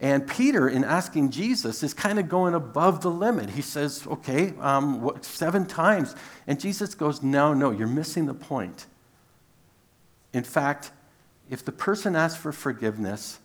And 0.00 0.28
Peter, 0.28 0.68
in 0.68 0.84
asking 0.84 1.30
Jesus, 1.30 1.82
is 1.82 1.92
kind 1.92 2.20
of 2.20 2.28
going 2.28 2.54
above 2.54 3.00
the 3.00 3.10
limit. 3.10 3.50
He 3.50 3.62
says, 3.62 4.06
okay, 4.06 4.54
um, 4.60 5.02
what, 5.02 5.24
seven 5.24 5.66
times. 5.66 6.14
And 6.46 6.60
Jesus 6.60 6.94
goes, 6.94 7.22
no, 7.22 7.52
no, 7.52 7.72
you're 7.72 7.88
missing 7.88 8.26
the 8.26 8.34
point. 8.34 8.86
In 10.32 10.44
fact, 10.44 10.92
if 11.50 11.64
the 11.64 11.72
person 11.72 12.14
asks 12.14 12.40
for 12.40 12.52
forgiveness, 12.52 13.40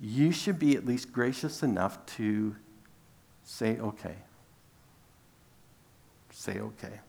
you 0.00 0.30
should 0.30 0.58
be 0.58 0.76
at 0.76 0.86
least 0.86 1.12
gracious 1.12 1.64
enough 1.64 2.04
to 2.16 2.54
say, 3.42 3.78
okay. 3.78 4.14
Say, 6.30 6.60
okay. 6.60 7.00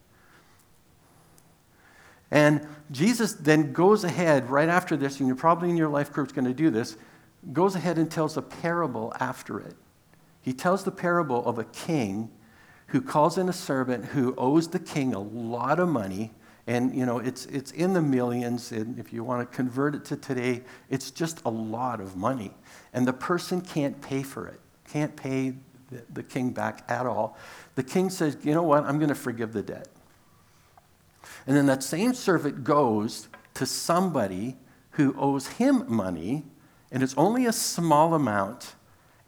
And 2.31 2.65
Jesus 2.89 3.33
then 3.33 3.73
goes 3.73 4.03
ahead 4.03 4.49
right 4.49 4.69
after 4.69 4.97
this, 4.97 5.19
and 5.19 5.27
you're 5.27 5.35
probably 5.35 5.69
in 5.69 5.77
your 5.77 5.89
life 5.89 6.11
group 6.11 6.33
going 6.33 6.45
to 6.45 6.53
do 6.53 6.71
this 6.71 6.97
goes 7.53 7.75
ahead 7.75 7.97
and 7.97 8.09
tells 8.09 8.37
a 8.37 8.41
parable 8.41 9.13
after 9.19 9.59
it. 9.59 9.75
He 10.41 10.53
tells 10.53 10.83
the 10.83 10.91
parable 10.91 11.45
of 11.45 11.59
a 11.59 11.63
king 11.65 12.29
who 12.87 13.01
calls 13.01 13.37
in 13.37 13.49
a 13.49 13.53
servant 13.53 14.05
who 14.05 14.33
owes 14.37 14.69
the 14.69 14.79
king 14.79 15.13
a 15.13 15.19
lot 15.19 15.79
of 15.79 15.89
money. 15.89 16.31
And, 16.67 16.95
you 16.95 17.05
know, 17.05 17.19
it's, 17.19 17.45
it's 17.47 17.71
in 17.71 17.93
the 17.93 18.01
millions. 18.01 18.71
And 18.71 18.97
if 18.97 19.11
you 19.11 19.23
want 19.23 19.49
to 19.49 19.55
convert 19.55 19.95
it 19.95 20.05
to 20.05 20.17
today, 20.17 20.63
it's 20.89 21.11
just 21.11 21.41
a 21.45 21.49
lot 21.49 21.99
of 21.99 22.15
money. 22.15 22.53
And 22.93 23.07
the 23.07 23.13
person 23.13 23.61
can't 23.61 24.01
pay 24.01 24.23
for 24.23 24.47
it, 24.47 24.59
can't 24.89 25.15
pay 25.15 25.53
the, 25.89 26.03
the 26.13 26.23
king 26.23 26.51
back 26.51 26.83
at 26.89 27.05
all. 27.05 27.37
The 27.75 27.83
king 27.83 28.09
says, 28.09 28.37
you 28.43 28.53
know 28.53 28.63
what? 28.63 28.83
I'm 28.83 28.99
going 28.99 29.09
to 29.09 29.15
forgive 29.15 29.53
the 29.53 29.63
debt. 29.63 29.87
And 31.45 31.55
then 31.55 31.65
that 31.65 31.83
same 31.83 32.13
servant 32.13 32.63
goes 32.63 33.27
to 33.53 33.65
somebody 33.65 34.57
who 34.91 35.15
owes 35.17 35.47
him 35.47 35.85
money 35.87 36.45
and 36.91 37.03
it's 37.03 37.15
only 37.17 37.45
a 37.45 37.53
small 37.53 38.13
amount 38.13 38.75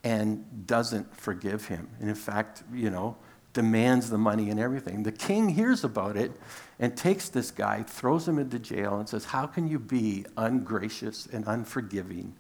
and 0.04 0.66
doesn't 0.66 1.16
forgive 1.16 1.66
him. 1.66 1.90
And 2.00 2.10
in 2.10 2.16
fact, 2.16 2.64
you 2.74 2.90
know, 2.90 3.18
demands 3.54 4.10
the 4.10 4.18
money 4.18 4.50
and 4.50 4.60
everything. 4.60 5.04
The 5.04 5.12
king 5.12 5.50
hears 5.50 5.84
about 5.84 6.16
it 6.16 6.32
and 6.80 6.96
takes 6.96 7.30
this 7.30 7.52
guy, 7.52 7.84
throws 7.84 8.28
him 8.28 8.40
into 8.40 8.60
jail, 8.60 9.00
and 9.00 9.10
says, 9.10 9.26
How 9.26 9.48
can 9.48 9.68
you 9.68 9.80
be 9.80 10.26
ungracious 10.38 11.28
and 11.28 11.46
unforgiving 11.48 12.36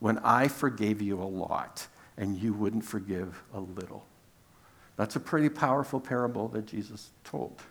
when 0.00 0.18
I 0.18 0.48
forgave 0.48 1.00
you 1.00 1.22
a 1.22 1.24
lot 1.24 1.86
and 2.16 2.36
you 2.36 2.52
wouldn't 2.52 2.84
forgive 2.84 3.42
a 3.54 3.60
little? 3.60 4.04
That's 4.96 5.14
a 5.14 5.20
pretty 5.20 5.50
powerful 5.50 6.00
parable 6.00 6.48
that 6.48 6.66
Jesus 6.66 7.10
told. 7.22 7.62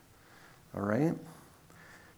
All 0.75 0.84
right? 0.84 1.15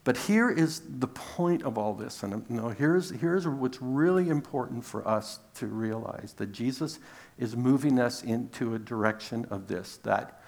But 0.07 0.15
here 0.15 0.49
is 0.49 0.83
the 0.87 1.09
point 1.09 1.63
of 1.63 1.77
all 1.77 1.93
this. 1.93 2.23
And 2.23 2.45
you 2.49 2.55
know, 2.55 2.69
here's, 2.69 3.09
here's 3.09 3.45
what's 3.45 3.81
really 3.81 4.29
important 4.29 4.85
for 4.85 5.05
us 5.05 5.41
to 5.55 5.67
realize 5.67 6.31
that 6.37 6.53
Jesus 6.53 6.99
is 7.37 7.57
moving 7.57 7.99
us 7.99 8.23
into 8.23 8.73
a 8.73 8.79
direction 8.79 9.45
of 9.49 9.67
this 9.67 9.97
that 10.03 10.41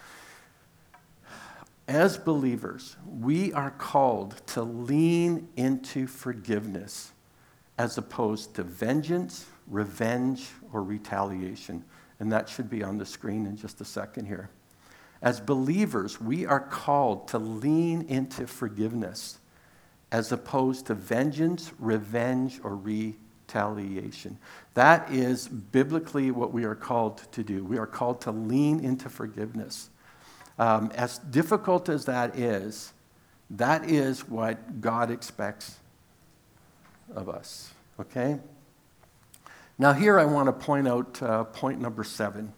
as 1.90 2.18
believers, 2.18 2.96
we 3.06 3.52
are 3.52 3.72
called 3.72 4.42
to 4.48 4.62
lean 4.62 5.50
into 5.58 6.08
forgiveness 6.08 7.12
as 7.78 7.98
opposed 7.98 8.56
to 8.56 8.64
vengeance, 8.64 9.46
revenge, 9.68 10.48
or 10.72 10.84
retaliation. 10.84 11.84
And 12.22 12.32
that 12.32 12.48
should 12.48 12.70
be 12.70 12.82
on 12.82 12.98
the 12.98 13.06
screen 13.06 13.46
in 13.46 13.58
just 13.58 13.82
a 13.82 13.86
second 13.86 14.28
here. 14.28 14.50
As 15.22 15.42
believers, 15.42 16.22
we 16.22 16.46
are 16.46 16.62
called 16.62 17.28
to 17.28 17.38
lean 17.38 18.04
into 18.04 18.48
forgiveness 18.48 19.40
as 20.12 20.32
opposed 20.32 20.88
to 20.88 20.94
vengeance, 20.94 21.72
revenge, 21.80 22.60
or 22.64 22.76
retaliation. 22.76 24.38
That 24.74 25.12
is 25.12 25.48
biblically 25.48 26.32
what 26.32 26.52
we 26.52 26.64
are 26.64 26.76
called 26.76 27.32
to 27.34 27.44
do. 27.44 27.64
We 27.64 27.78
are 27.78 27.88
called 27.88 28.22
to 28.22 28.32
lean 28.32 28.80
into 28.80 29.10
forgiveness. 29.10 29.90
Um, 30.58 30.92
as 30.96 31.20
difficult 31.20 31.90
as 31.90 32.06
that 32.06 32.38
is, 32.38 32.92
that 33.52 33.90
is 33.90 34.28
what 34.28 34.82
God 34.82 35.10
expects 35.12 35.78
of 37.16 37.30
us. 37.30 37.72
Okay? 38.00 38.40
Now, 39.78 39.94
here 39.94 40.20
I 40.20 40.26
want 40.26 40.48
to 40.48 40.54
point 40.54 40.88
out 40.88 41.22
uh, 41.22 41.44
point 41.46 41.80
number 41.80 42.04
seven 42.04 42.54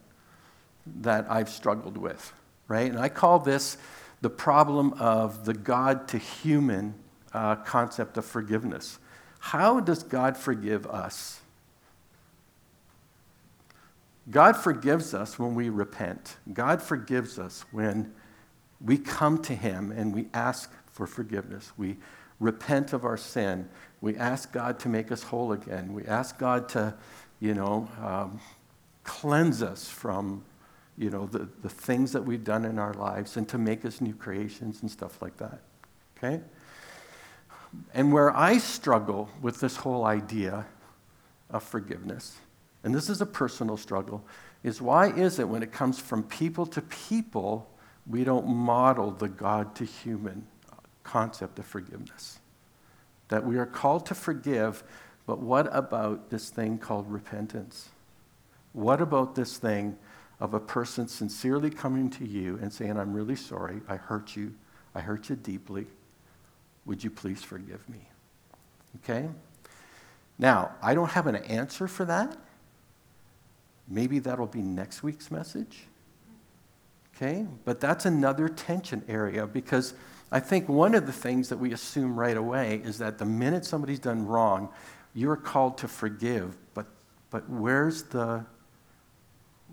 that 1.01 1.29
I've 1.29 1.49
struggled 1.49 1.97
with, 1.97 2.33
right? 2.67 2.89
And 2.89 2.99
I 2.99 3.09
call 3.09 3.39
this 3.39 3.77
the 4.21 4.29
problem 4.29 4.93
of 4.93 5.45
the 5.45 5.53
God 5.53 6.07
to 6.09 6.17
human 6.17 6.95
uh, 7.33 7.55
concept 7.55 8.17
of 8.17 8.25
forgiveness. 8.25 8.99
How 9.39 9.79
does 9.79 10.03
God 10.03 10.37
forgive 10.37 10.85
us? 10.85 11.41
God 14.29 14.55
forgives 14.55 15.13
us 15.13 15.39
when 15.39 15.55
we 15.55 15.69
repent. 15.69 16.37
God 16.53 16.81
forgives 16.81 17.39
us 17.39 17.65
when 17.71 18.13
we 18.79 18.97
come 18.97 19.41
to 19.43 19.55
Him 19.55 19.91
and 19.91 20.13
we 20.13 20.27
ask 20.33 20.71
for 20.91 21.07
forgiveness. 21.07 21.71
We 21.77 21.97
repent 22.39 22.93
of 22.93 23.03
our 23.05 23.17
sin. 23.17 23.69
We 23.99 24.15
ask 24.17 24.51
God 24.51 24.79
to 24.79 24.89
make 24.89 25.11
us 25.11 25.23
whole 25.23 25.53
again. 25.53 25.93
We 25.93 26.05
ask 26.05 26.37
God 26.37 26.69
to, 26.69 26.93
you 27.39 27.53
know, 27.53 27.87
um, 28.01 28.39
cleanse 29.03 29.61
us 29.61 29.87
from, 29.87 30.43
you 30.97 31.09
know, 31.09 31.25
the, 31.25 31.47
the 31.61 31.69
things 31.69 32.11
that 32.11 32.23
we've 32.23 32.43
done 32.43 32.65
in 32.65 32.77
our 32.77 32.93
lives 32.93 33.37
and 33.37 33.47
to 33.49 33.57
make 33.57 33.85
us 33.85 34.01
new 34.01 34.13
creations 34.13 34.81
and 34.81 34.91
stuff 34.91 35.21
like 35.21 35.37
that. 35.37 35.59
Okay? 36.17 36.41
And 37.93 38.11
where 38.11 38.35
I 38.35 38.57
struggle 38.57 39.29
with 39.41 39.59
this 39.59 39.77
whole 39.77 40.05
idea 40.05 40.65
of 41.49 41.63
forgiveness, 41.63 42.37
and 42.83 42.93
this 42.93 43.09
is 43.09 43.21
a 43.21 43.25
personal 43.25 43.77
struggle, 43.77 44.23
is 44.63 44.81
why 44.81 45.11
is 45.11 45.39
it 45.39 45.47
when 45.47 45.63
it 45.63 45.71
comes 45.71 45.99
from 45.99 46.23
people 46.23 46.65
to 46.67 46.81
people, 46.81 47.69
we 48.07 48.23
don't 48.23 48.47
model 48.47 49.11
the 49.11 49.29
God 49.29 49.75
to 49.75 49.85
human 49.85 50.45
concept 51.03 51.59
of 51.59 51.65
forgiveness? 51.65 52.39
That 53.29 53.45
we 53.45 53.57
are 53.57 53.65
called 53.65 54.05
to 54.07 54.15
forgive, 54.15 54.83
but 55.25 55.39
what 55.39 55.73
about 55.75 56.29
this 56.29 56.49
thing 56.49 56.77
called 56.77 57.09
repentance? 57.09 57.89
What 58.73 59.01
about 59.01 59.35
this 59.35 59.57
thing 59.57 59.97
of 60.39 60.53
a 60.53 60.59
person 60.59 61.07
sincerely 61.07 61.69
coming 61.69 62.09
to 62.09 62.25
you 62.25 62.57
and 62.61 62.71
saying, 62.73 62.97
I'm 62.97 63.13
really 63.13 63.35
sorry, 63.35 63.81
I 63.87 63.95
hurt 63.95 64.35
you, 64.35 64.53
I 64.95 65.01
hurt 65.01 65.29
you 65.29 65.35
deeply. 65.35 65.87
Would 66.85 67.03
you 67.03 67.09
please 67.09 67.43
forgive 67.43 67.87
me? 67.89 68.07
Okay? 68.97 69.29
Now, 70.39 70.71
I 70.81 70.93
don't 70.93 71.11
have 71.11 71.27
an 71.27 71.35
answer 71.35 71.87
for 71.87 72.05
that. 72.05 72.35
Maybe 73.87 74.19
that'll 74.19 74.47
be 74.47 74.61
next 74.61 75.03
week's 75.03 75.29
message. 75.29 75.85
Okay? 77.15 77.45
But 77.65 77.79
that's 77.79 78.05
another 78.05 78.49
tension 78.49 79.03
area 79.07 79.45
because 79.45 79.93
I 80.31 80.39
think 80.39 80.69
one 80.69 80.95
of 80.95 81.05
the 81.05 81.11
things 81.11 81.49
that 81.49 81.57
we 81.57 81.73
assume 81.73 82.17
right 82.17 82.37
away 82.37 82.81
is 82.83 82.97
that 82.99 83.17
the 83.17 83.25
minute 83.25 83.65
somebody's 83.65 83.99
done 83.99 84.25
wrong, 84.25 84.69
you're 85.13 85.35
called 85.35 85.77
to 85.79 85.87
forgive. 85.87 86.57
But, 86.73 86.87
but 87.29 87.47
where's, 87.49 88.03
the, 88.03 88.45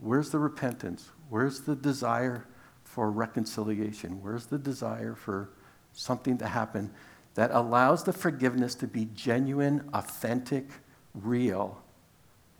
where's 0.00 0.30
the 0.30 0.38
repentance? 0.38 1.08
Where's 1.30 1.60
the 1.60 1.76
desire 1.76 2.44
for 2.82 3.10
reconciliation? 3.10 4.20
Where's 4.22 4.46
the 4.46 4.58
desire 4.58 5.14
for 5.14 5.50
something 5.98 6.38
to 6.38 6.46
happen 6.46 6.90
that 7.34 7.50
allows 7.52 8.04
the 8.04 8.12
forgiveness 8.12 8.74
to 8.76 8.86
be 8.86 9.08
genuine, 9.14 9.88
authentic, 9.92 10.66
real, 11.14 11.82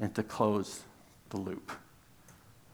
and 0.01 0.15
to 0.15 0.23
close 0.23 0.83
the 1.31 1.37
loop. 1.37 1.73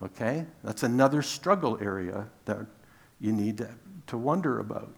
Okay? 0.02 0.46
That's 0.62 0.82
another 0.82 1.22
struggle 1.22 1.78
area 1.80 2.26
that 2.46 2.66
you 3.20 3.32
need 3.32 3.58
to, 3.58 3.70
to 4.08 4.18
wonder 4.18 4.58
about. 4.58 4.94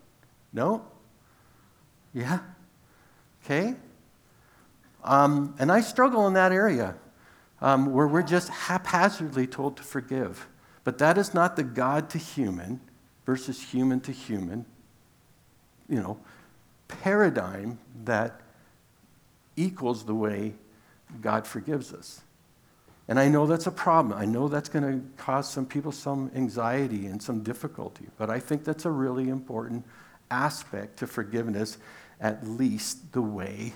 No? 0.52 0.84
Yeah? 2.14 2.40
Okay? 3.44 3.74
Um, 5.04 5.54
and 5.58 5.70
I 5.70 5.80
struggle 5.80 6.26
in 6.26 6.34
that 6.34 6.52
area 6.52 6.94
um, 7.60 7.92
where 7.92 8.06
we're 8.06 8.22
just 8.22 8.48
haphazardly 8.48 9.46
told 9.46 9.76
to 9.76 9.82
forgive. 9.82 10.48
But 10.84 10.98
that 10.98 11.18
is 11.18 11.34
not 11.34 11.56
the 11.56 11.64
God 11.64 12.08
to 12.10 12.18
human 12.18 12.80
versus 13.24 13.60
human 13.60 14.00
to 14.00 14.12
human 14.12 14.64
you 15.88 16.00
know, 16.00 16.18
paradigm 16.88 17.78
that 18.04 18.40
equals 19.56 20.04
the 20.04 20.14
way 20.14 20.54
God 21.20 21.46
forgives 21.46 21.92
us. 21.92 22.20
And 23.08 23.20
I 23.20 23.28
know 23.28 23.46
that's 23.46 23.66
a 23.66 23.72
problem. 23.72 24.18
I 24.18 24.24
know 24.24 24.48
that's 24.48 24.68
going 24.68 24.84
to 24.84 25.22
cause 25.22 25.48
some 25.48 25.64
people 25.64 25.92
some 25.92 26.30
anxiety 26.34 27.06
and 27.06 27.22
some 27.22 27.42
difficulty, 27.42 28.06
but 28.18 28.30
I 28.30 28.40
think 28.40 28.64
that's 28.64 28.84
a 28.84 28.90
really 28.90 29.28
important 29.28 29.84
aspect 30.30 30.98
to 30.98 31.06
forgiveness, 31.06 31.78
at 32.20 32.46
least 32.46 33.12
the 33.12 33.22
way 33.22 33.74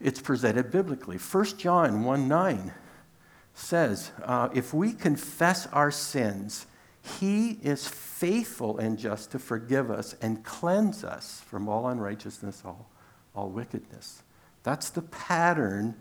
it's 0.00 0.20
presented 0.20 0.70
biblically. 0.70 1.16
1 1.16 1.44
John 1.58 2.04
1 2.04 2.28
9 2.28 2.72
says 3.54 4.10
uh, 4.24 4.48
if 4.52 4.74
we 4.74 4.92
confess 4.92 5.66
our 5.68 5.90
sins, 5.90 6.66
he 7.06 7.58
is 7.62 7.86
faithful 7.86 8.78
and 8.78 8.98
just 8.98 9.30
to 9.32 9.38
forgive 9.38 9.90
us 9.90 10.14
and 10.20 10.44
cleanse 10.44 11.04
us 11.04 11.42
from 11.46 11.68
all 11.68 11.88
unrighteousness, 11.88 12.62
all, 12.64 12.88
all 13.34 13.48
wickedness. 13.48 14.22
That's 14.62 14.90
the 14.90 15.02
pattern 15.02 15.94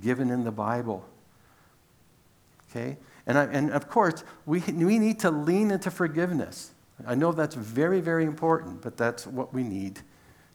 given 0.00 0.30
in 0.30 0.44
the 0.44 0.52
Bible. 0.52 1.04
Okay? 2.70 2.96
And, 3.26 3.38
I, 3.38 3.44
and 3.44 3.70
of 3.70 3.88
course, 3.88 4.24
we, 4.46 4.60
we 4.60 4.98
need 4.98 5.20
to 5.20 5.30
lean 5.30 5.70
into 5.70 5.90
forgiveness. 5.90 6.70
I 7.06 7.14
know 7.14 7.32
that's 7.32 7.54
very, 7.54 8.00
very 8.00 8.24
important, 8.24 8.82
but 8.82 8.96
that's 8.96 9.26
what 9.26 9.52
we 9.52 9.62
need 9.62 10.00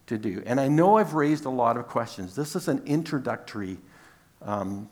to 0.07 0.17
do. 0.17 0.41
And 0.45 0.59
I 0.59 0.67
know 0.67 0.97
I've 0.97 1.13
raised 1.13 1.45
a 1.45 1.49
lot 1.49 1.77
of 1.77 1.87
questions. 1.87 2.35
This 2.35 2.55
is 2.55 2.67
an 2.67 2.81
introductory 2.85 3.77
um, 4.41 4.87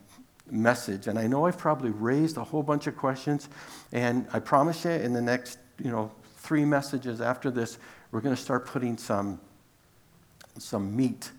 message, 0.49 1.07
and 1.07 1.17
I 1.19 1.27
know 1.27 1.45
I've 1.45 1.57
probably 1.57 1.91
raised 1.91 2.37
a 2.37 2.43
whole 2.43 2.63
bunch 2.63 2.87
of 2.87 2.95
questions. 2.95 3.49
And 3.91 4.27
I 4.33 4.39
promise 4.39 4.85
you, 4.85 4.91
in 4.91 5.13
the 5.13 5.21
next, 5.21 5.59
you 5.79 5.91
know, 5.91 6.11
three 6.37 6.65
messages 6.65 7.21
after 7.21 7.51
this, 7.51 7.77
we're 8.11 8.21
going 8.21 8.35
to 8.35 8.41
start 8.41 8.65
putting 8.65 8.97
some, 8.97 9.39
some 10.57 10.95
meat 10.95 11.31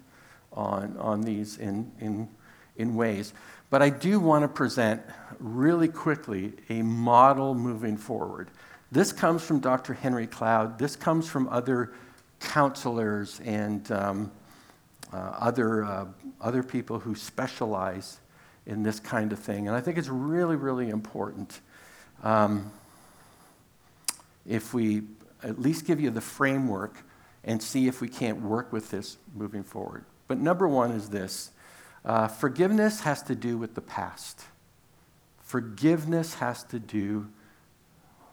on, 0.52 0.96
on 0.98 1.22
these 1.22 1.58
in, 1.58 1.90
in, 2.00 2.28
in 2.76 2.94
ways. 2.94 3.32
But 3.70 3.82
I 3.82 3.90
do 3.90 4.18
want 4.20 4.42
to 4.42 4.48
present 4.48 5.02
really 5.38 5.88
quickly 5.88 6.54
a 6.68 6.82
model 6.82 7.54
moving 7.54 7.96
forward. 7.96 8.50
This 8.90 9.12
comes 9.12 9.42
from 9.42 9.60
Dr. 9.60 9.92
Henry 9.92 10.26
Cloud. 10.26 10.78
This 10.78 10.96
comes 10.96 11.28
from 11.28 11.48
other 11.48 11.92
counselors 12.40 13.40
and 13.40 13.90
um, 13.92 14.30
uh, 15.12 15.16
other, 15.16 15.84
uh, 15.84 16.06
other 16.40 16.62
people 16.62 16.98
who 16.98 17.14
specialize 17.14 18.20
in 18.68 18.82
this 18.82 19.00
kind 19.00 19.32
of 19.32 19.38
thing. 19.38 19.66
And 19.66 19.76
I 19.76 19.80
think 19.80 19.98
it's 19.98 20.08
really, 20.08 20.54
really 20.54 20.90
important 20.90 21.60
um, 22.22 22.70
if 24.46 24.72
we 24.72 25.02
at 25.42 25.58
least 25.58 25.86
give 25.86 26.00
you 26.00 26.10
the 26.10 26.20
framework 26.20 27.02
and 27.44 27.62
see 27.62 27.88
if 27.88 28.00
we 28.00 28.08
can't 28.08 28.42
work 28.42 28.72
with 28.72 28.90
this 28.90 29.16
moving 29.34 29.64
forward. 29.64 30.04
But 30.28 30.38
number 30.38 30.68
one 30.68 30.92
is 30.92 31.08
this 31.08 31.50
uh, 32.04 32.28
forgiveness 32.28 33.00
has 33.00 33.22
to 33.22 33.34
do 33.34 33.56
with 33.56 33.74
the 33.74 33.80
past. 33.80 34.44
Forgiveness 35.40 36.34
has 36.34 36.62
to 36.64 36.78
do 36.78 37.28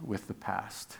with 0.01 0.27
the 0.27 0.33
past. 0.33 0.97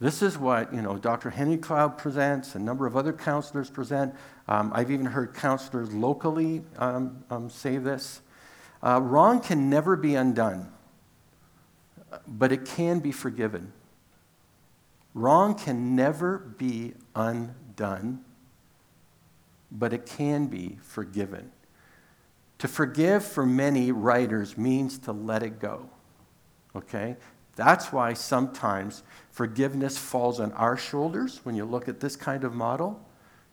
This 0.00 0.22
is 0.22 0.36
what 0.36 0.74
you 0.74 0.82
know, 0.82 0.98
Dr. 0.98 1.30
Henry 1.30 1.56
Cloud 1.56 1.96
presents, 1.96 2.56
a 2.56 2.58
number 2.58 2.84
of 2.86 2.96
other 2.96 3.12
counselors 3.12 3.70
present. 3.70 4.12
Um, 4.48 4.72
I've 4.74 4.90
even 4.90 5.06
heard 5.06 5.34
counselors 5.34 5.92
locally 5.92 6.62
um, 6.78 7.24
um, 7.30 7.48
say 7.48 7.76
this. 7.76 8.20
Uh, 8.84 9.00
wrong 9.00 9.40
can 9.40 9.70
never 9.70 9.96
be 9.96 10.14
undone, 10.14 10.70
but 12.28 12.52
it 12.52 12.66
can 12.66 13.00
be 13.00 13.10
forgiven. 13.10 13.72
Wrong 15.14 15.54
can 15.54 15.96
never 15.96 16.36
be 16.38 16.92
undone, 17.16 18.22
but 19.72 19.94
it 19.94 20.04
can 20.04 20.48
be 20.48 20.76
forgiven. 20.82 21.50
To 22.58 22.68
forgive 22.68 23.24
for 23.24 23.46
many 23.46 23.90
writers 23.90 24.58
means 24.58 24.98
to 24.98 25.12
let 25.12 25.42
it 25.42 25.58
go. 25.58 25.88
Okay? 26.76 27.16
That's 27.56 27.90
why 27.90 28.12
sometimes 28.12 29.02
forgiveness 29.30 29.96
falls 29.96 30.40
on 30.40 30.52
our 30.52 30.76
shoulders 30.76 31.40
when 31.44 31.54
you 31.54 31.64
look 31.64 31.88
at 31.88 32.00
this 32.00 32.16
kind 32.16 32.44
of 32.44 32.52
model. 32.52 33.00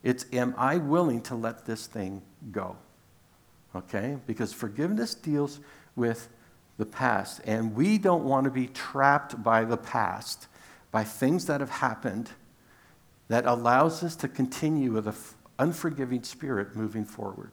It's, 0.04 0.26
am 0.34 0.56
I 0.58 0.78
willing 0.78 1.22
to 1.24 1.36
let 1.36 1.66
this 1.66 1.88
thing 1.88 2.22
go? 2.52 2.76
Okay? 3.76 4.18
Because 4.28 4.54
forgiveness 4.54 5.16
deals 5.16 5.60
with 5.96 6.30
the 6.78 6.86
past. 6.86 7.42
And 7.46 7.76
we 7.76 7.98
don't 7.98 8.24
want 8.24 8.46
to 8.46 8.52
be 8.52 8.68
trapped 8.68 9.42
by 9.44 9.64
the 9.64 9.78
past, 9.78 10.48
by 10.92 11.04
things 11.04 11.46
that 11.46 11.60
have 11.60 11.70
happened 11.70 12.30
that 13.28 13.46
allows 13.46 14.04
us 14.04 14.16
to 14.18 14.28
continue 14.28 14.92
with 14.92 15.08
an 15.08 15.16
unforgiving 15.60 16.24
spirit 16.24 16.76
moving 16.76 17.06
forward. 17.06 17.52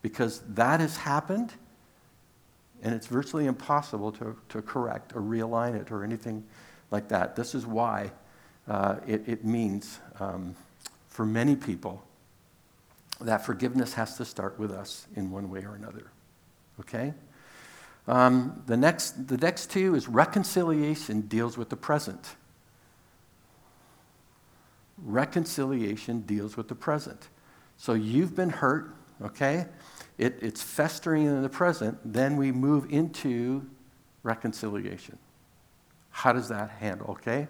Because 0.00 0.40
that 0.54 0.80
has 0.80 0.96
happened 0.96 1.52
and 2.82 2.94
it's 2.94 3.06
virtually 3.06 3.46
impossible 3.46 4.12
to, 4.12 4.36
to 4.50 4.62
correct 4.62 5.14
or 5.14 5.20
realign 5.20 5.74
it 5.74 5.90
or 5.90 6.04
anything 6.04 6.44
like 6.90 7.08
that. 7.08 7.36
This 7.36 7.54
is 7.54 7.66
why 7.66 8.10
uh, 8.68 8.96
it, 9.06 9.22
it, 9.26 9.44
means 9.44 9.98
um, 10.20 10.54
for 11.08 11.26
many 11.26 11.56
people 11.56 12.04
that 13.20 13.44
forgiveness 13.44 13.94
has 13.94 14.16
to 14.16 14.24
start 14.24 14.58
with 14.58 14.70
us 14.70 15.06
in 15.16 15.30
one 15.30 15.50
way 15.50 15.64
or 15.64 15.74
another. 15.74 16.10
Okay? 16.80 17.14
Um, 18.06 18.62
the, 18.66 18.76
next, 18.76 19.28
the 19.28 19.36
next 19.36 19.70
two 19.70 19.94
is 19.94 20.08
reconciliation 20.08 21.22
deals 21.22 21.58
with 21.58 21.68
the 21.68 21.76
present. 21.76 22.36
Reconciliation 24.98 26.20
deals 26.20 26.56
with 26.56 26.68
the 26.68 26.74
present. 26.74 27.28
So 27.76 27.94
you've 27.94 28.34
been 28.34 28.50
hurt, 28.50 28.94
okay? 29.22 29.66
it, 30.18 30.36
it's 30.42 30.60
festering 30.60 31.26
in 31.26 31.42
the 31.42 31.48
present, 31.48 31.96
then 32.04 32.36
we 32.36 32.50
move 32.50 32.92
into 32.92 33.64
reconciliation. 34.24 35.16
How 36.10 36.32
does 36.32 36.48
that 36.48 36.70
handle, 36.70 37.12
okay? 37.12 37.46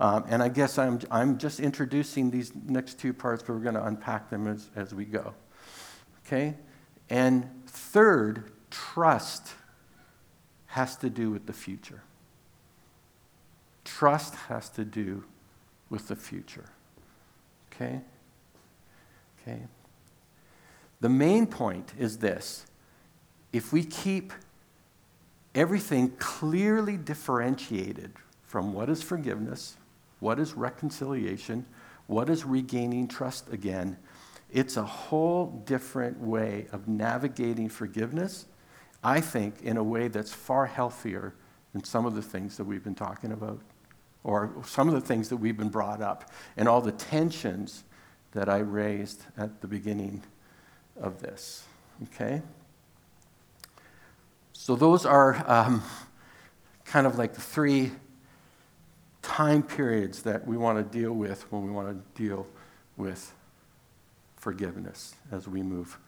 Um, 0.00 0.24
and 0.28 0.42
I 0.42 0.48
guess 0.48 0.78
I'm, 0.78 1.00
I'm 1.10 1.38
just 1.38 1.58
introducing 1.58 2.30
these 2.30 2.52
next 2.54 2.98
two 3.00 3.12
parts, 3.12 3.42
but 3.42 3.54
we're 3.54 3.62
going 3.62 3.74
to 3.74 3.84
unpack 3.84 4.30
them 4.30 4.46
as, 4.46 4.70
as 4.76 4.94
we 4.94 5.04
go. 5.04 5.34
Okay? 6.26 6.54
And 7.10 7.48
third, 7.66 8.52
trust 8.70 9.54
has 10.66 10.96
to 10.96 11.10
do 11.10 11.30
with 11.30 11.46
the 11.46 11.52
future. 11.52 12.02
Trust 13.84 14.34
has 14.34 14.68
to 14.70 14.84
do 14.84 15.24
with 15.90 16.08
the 16.08 16.16
future. 16.16 16.66
Okay? 17.72 18.00
Okay. 19.42 19.62
The 21.00 21.08
main 21.08 21.46
point 21.46 21.92
is 21.98 22.18
this 22.18 22.66
if 23.52 23.72
we 23.72 23.84
keep 23.84 24.32
everything 25.54 26.10
clearly 26.18 26.96
differentiated 26.96 28.12
from 28.42 28.72
what 28.72 28.88
is 28.88 29.02
forgiveness, 29.02 29.76
what 30.20 30.38
is 30.38 30.54
reconciliation, 30.54 31.66
what 32.06 32.28
is 32.28 32.44
regaining 32.44 33.08
trust 33.08 33.52
again, 33.52 33.98
it's 34.50 34.76
a 34.76 34.82
whole 34.82 35.62
different 35.66 36.18
way 36.18 36.66
of 36.72 36.88
navigating 36.88 37.68
forgiveness, 37.68 38.46
I 39.04 39.20
think, 39.20 39.62
in 39.62 39.76
a 39.76 39.82
way 39.82 40.08
that's 40.08 40.32
far 40.32 40.66
healthier 40.66 41.34
than 41.72 41.84
some 41.84 42.06
of 42.06 42.14
the 42.14 42.22
things 42.22 42.56
that 42.56 42.64
we've 42.64 42.82
been 42.82 42.94
talking 42.94 43.32
about, 43.32 43.60
or 44.24 44.50
some 44.66 44.88
of 44.88 44.94
the 44.94 45.00
things 45.00 45.28
that 45.28 45.36
we've 45.36 45.56
been 45.56 45.68
brought 45.68 46.00
up, 46.00 46.30
and 46.56 46.66
all 46.66 46.80
the 46.80 46.92
tensions 46.92 47.84
that 48.32 48.48
I 48.48 48.58
raised 48.58 49.22
at 49.36 49.60
the 49.60 49.68
beginning 49.68 50.22
of 50.96 51.20
this. 51.20 51.64
Okay? 52.04 52.42
So, 54.54 54.76
those 54.76 55.04
are 55.06 55.44
um, 55.46 55.82
kind 56.84 57.06
of 57.06 57.18
like 57.18 57.34
the 57.34 57.40
three 57.40 57.92
time 59.28 59.62
periods 59.62 60.22
that 60.22 60.46
we 60.46 60.56
want 60.56 60.78
to 60.78 60.98
deal 60.98 61.12
with 61.12 61.42
when 61.52 61.62
we 61.62 61.70
want 61.70 61.88
to 61.88 62.20
deal 62.20 62.46
with 62.96 63.34
forgiveness 64.36 65.14
as 65.30 65.46
we 65.46 65.62
move 65.62 65.98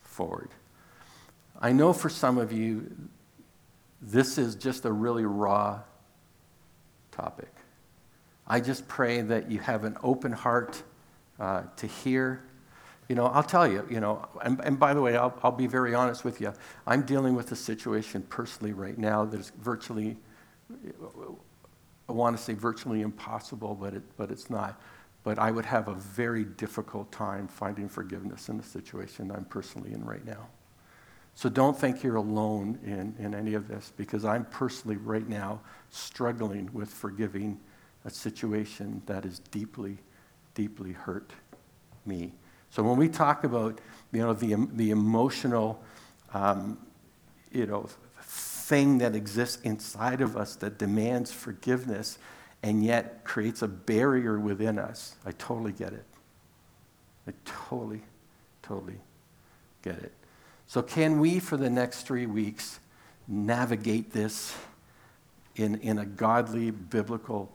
forward. 0.00 0.48
I 1.60 1.72
know 1.72 1.92
for 1.92 2.08
some 2.08 2.38
of 2.38 2.52
you, 2.52 2.90
this 4.00 4.38
is 4.38 4.54
just 4.54 4.86
a 4.86 4.90
really 4.90 5.26
raw 5.26 5.80
topic. 7.12 7.52
I 8.46 8.60
just 8.60 8.88
pray 8.88 9.20
that 9.20 9.50
you 9.50 9.58
have 9.60 9.84
an 9.84 9.98
open 10.02 10.32
heart 10.32 10.82
uh, 11.38 11.64
to 11.76 11.86
hear 11.86 12.42
you 13.08 13.14
know, 13.14 13.26
I'll 13.26 13.42
tell 13.44 13.70
you, 13.70 13.86
you 13.88 14.00
know, 14.00 14.26
and, 14.42 14.60
and 14.64 14.80
by 14.80 14.92
the 14.92 15.00
way, 15.00 15.16
I'll, 15.16 15.38
I'll 15.44 15.52
be 15.52 15.68
very 15.68 15.94
honest 15.94 16.24
with 16.24 16.40
you. 16.40 16.52
I'm 16.88 17.02
dealing 17.02 17.36
with 17.36 17.52
a 17.52 17.56
situation 17.56 18.22
personally 18.22 18.72
right 18.72 18.98
now 18.98 19.24
that 19.24 19.38
is 19.38 19.52
virtually, 19.60 20.16
I 22.08 22.12
want 22.12 22.36
to 22.36 22.42
say 22.42 22.54
virtually 22.54 23.02
impossible, 23.02 23.74
but, 23.74 23.94
it, 23.94 24.02
but 24.16 24.30
it's 24.30 24.48
not. 24.48 24.80
But 25.24 25.38
I 25.38 25.50
would 25.50 25.66
have 25.66 25.88
a 25.88 25.94
very 25.94 26.44
difficult 26.44 27.10
time 27.10 27.48
finding 27.48 27.88
forgiveness 27.88 28.48
in 28.48 28.58
the 28.58 28.62
situation 28.62 29.32
I'm 29.32 29.44
personally 29.44 29.92
in 29.92 30.04
right 30.04 30.24
now. 30.24 30.46
So 31.34 31.50
don't 31.50 31.76
think 31.76 32.02
you're 32.02 32.16
alone 32.16 32.78
in, 32.82 33.14
in 33.22 33.34
any 33.34 33.54
of 33.54 33.68
this 33.68 33.92
because 33.96 34.24
I'm 34.24 34.46
personally 34.46 34.96
right 34.96 35.28
now 35.28 35.60
struggling 35.90 36.70
with 36.72 36.88
forgiving 36.88 37.60
a 38.06 38.10
situation 38.10 39.02
that 39.06 39.24
has 39.24 39.40
deeply, 39.50 39.98
deeply 40.54 40.92
hurt 40.92 41.32
me. 42.06 42.32
So 42.70 42.82
when 42.82 42.96
we 42.96 43.08
talk 43.08 43.44
about, 43.44 43.80
you 44.12 44.20
know, 44.20 44.32
the, 44.32 44.66
the 44.74 44.90
emotional, 44.90 45.82
um, 46.32 46.78
you 47.50 47.66
know, 47.66 47.88
thing 48.66 48.98
that 48.98 49.14
exists 49.14 49.62
inside 49.62 50.20
of 50.20 50.36
us 50.36 50.56
that 50.56 50.76
demands 50.76 51.32
forgiveness 51.32 52.18
and 52.64 52.84
yet 52.84 53.22
creates 53.22 53.62
a 53.62 53.68
barrier 53.68 54.40
within 54.40 54.76
us, 54.76 55.14
I 55.24 55.30
totally 55.32 55.70
get 55.70 55.92
it. 55.92 56.04
I 57.28 57.32
totally, 57.44 58.02
totally 58.62 58.98
get 59.82 59.98
it. 59.98 60.12
So, 60.66 60.82
can 60.82 61.20
we, 61.20 61.38
for 61.38 61.56
the 61.56 61.70
next 61.70 62.08
three 62.08 62.26
weeks, 62.26 62.80
navigate 63.28 64.12
this 64.12 64.56
in, 65.54 65.76
in 65.76 66.00
a 66.00 66.04
godly, 66.04 66.72
biblical 66.72 67.52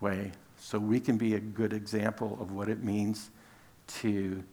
way 0.00 0.32
so 0.58 0.78
we 0.78 1.00
can 1.00 1.16
be 1.16 1.36
a 1.36 1.40
good 1.40 1.72
example 1.72 2.36
of 2.38 2.52
what 2.52 2.68
it 2.68 2.84
means 2.84 3.30
to 3.86 4.44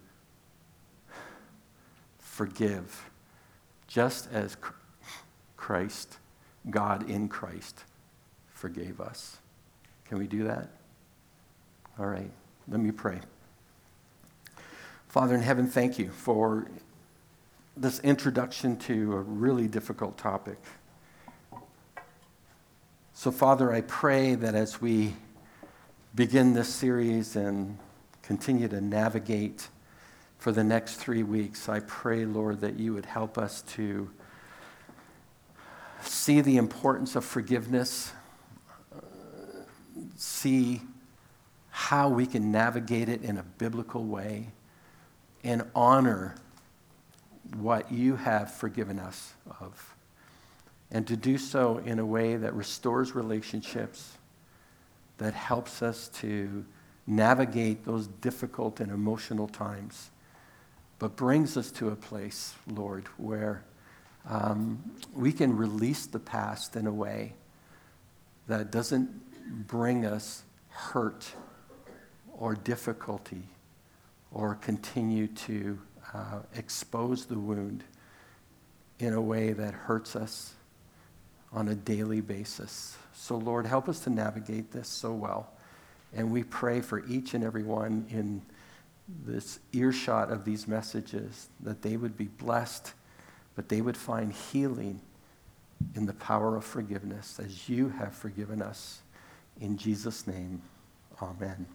forgive, 2.17 3.09
just 3.87 4.31
as 4.31 4.55
Christ, 5.67 6.17
God 6.69 7.09
in 7.09 7.27
Christ, 7.27 7.83
forgave 8.53 9.01
us. 9.01 9.35
Can 10.05 10.17
we 10.17 10.25
do 10.25 10.45
that? 10.45 10.69
All 11.99 12.05
right, 12.05 12.31
let 12.69 12.79
me 12.79 12.91
pray. 12.91 13.19
Father 15.09 15.35
in 15.35 15.41
heaven, 15.41 15.67
thank 15.67 15.99
you 15.99 16.09
for 16.09 16.69
this 17.75 17.99
introduction 17.99 18.77
to 18.77 19.11
a 19.11 19.19
really 19.19 19.67
difficult 19.67 20.17
topic. 20.17 20.57
So, 23.13 23.29
Father, 23.29 23.73
I 23.73 23.81
pray 23.81 24.35
that 24.35 24.55
as 24.55 24.79
we 24.79 25.15
begin 26.15 26.53
this 26.53 26.73
series 26.73 27.35
and 27.35 27.77
continue 28.21 28.69
to 28.69 28.79
navigate 28.79 29.67
for 30.39 30.53
the 30.53 30.63
next 30.63 30.95
three 30.95 31.23
weeks, 31.23 31.67
I 31.67 31.81
pray, 31.81 32.23
Lord, 32.23 32.61
that 32.61 32.79
you 32.79 32.93
would 32.93 33.05
help 33.05 33.37
us 33.37 33.63
to 33.73 34.09
see 36.01 36.41
the 36.41 36.57
importance 36.57 37.15
of 37.15 37.25
forgiveness, 37.25 38.11
see 40.15 40.81
how 41.69 42.09
we 42.09 42.25
can 42.25 42.51
navigate 42.51 43.09
it 43.09 43.21
in 43.21 43.37
a 43.37 43.43
biblical 43.43 44.03
way, 44.05 44.49
and 45.43 45.63
honor 45.75 46.35
what 47.55 47.91
you 47.91 48.15
have 48.15 48.53
forgiven 48.53 48.99
us 48.99 49.33
of. 49.61 49.95
And 50.91 51.05
to 51.07 51.15
do 51.15 51.37
so 51.37 51.77
in 51.79 51.99
a 51.99 52.05
way 52.05 52.35
that 52.35 52.53
restores 52.53 53.13
relationships, 53.13 54.17
that 55.17 55.33
helps 55.33 55.81
us 55.81 56.07
to 56.09 56.65
navigate 57.05 57.85
those 57.85 58.07
difficult 58.07 58.79
and 58.79 58.91
emotional 58.91 59.47
times, 59.47 60.09
but 60.99 61.15
brings 61.15 61.57
us 61.57 61.71
to 61.71 61.89
a 61.89 61.95
place, 61.95 62.55
Lord, 62.67 63.07
where 63.17 63.63
um, 64.27 64.83
we 65.13 65.31
can 65.31 65.55
release 65.55 66.05
the 66.05 66.19
past 66.19 66.75
in 66.75 66.87
a 66.87 66.93
way 66.93 67.33
that 68.47 68.71
doesn't 68.71 69.67
bring 69.67 70.05
us 70.05 70.43
hurt 70.69 71.31
or 72.37 72.55
difficulty 72.55 73.43
or 74.31 74.55
continue 74.55 75.27
to 75.27 75.79
uh, 76.13 76.39
expose 76.55 77.25
the 77.25 77.37
wound 77.37 77.83
in 78.99 79.13
a 79.13 79.21
way 79.21 79.53
that 79.53 79.73
hurts 79.73 80.15
us 80.15 80.53
on 81.51 81.69
a 81.69 81.75
daily 81.75 82.21
basis. 82.21 82.97
So, 83.13 83.37
Lord, 83.37 83.65
help 83.65 83.87
us 83.87 83.99
to 84.01 84.09
navigate 84.09 84.71
this 84.71 84.87
so 84.87 85.13
well. 85.13 85.49
And 86.13 86.31
we 86.31 86.43
pray 86.43 86.81
for 86.81 87.05
each 87.07 87.33
and 87.33 87.43
every 87.43 87.63
one 87.63 88.05
in 88.09 88.41
this 89.25 89.59
earshot 89.73 90.31
of 90.31 90.45
these 90.45 90.67
messages 90.67 91.49
that 91.61 91.81
they 91.81 91.97
would 91.97 92.17
be 92.17 92.25
blessed, 92.25 92.93
but 93.57 93.69
they 93.69 93.81
would 93.81 93.97
find 93.97 94.31
healing 94.31 95.01
in 95.95 96.05
the 96.05 96.13
power 96.13 96.55
of 96.55 96.63
forgiveness 96.63 97.39
as 97.43 97.67
you 97.67 97.89
have 97.89 98.13
forgiven 98.13 98.61
us. 98.61 99.01
In 99.59 99.77
Jesus' 99.77 100.27
name, 100.27 100.61
amen. 101.19 101.65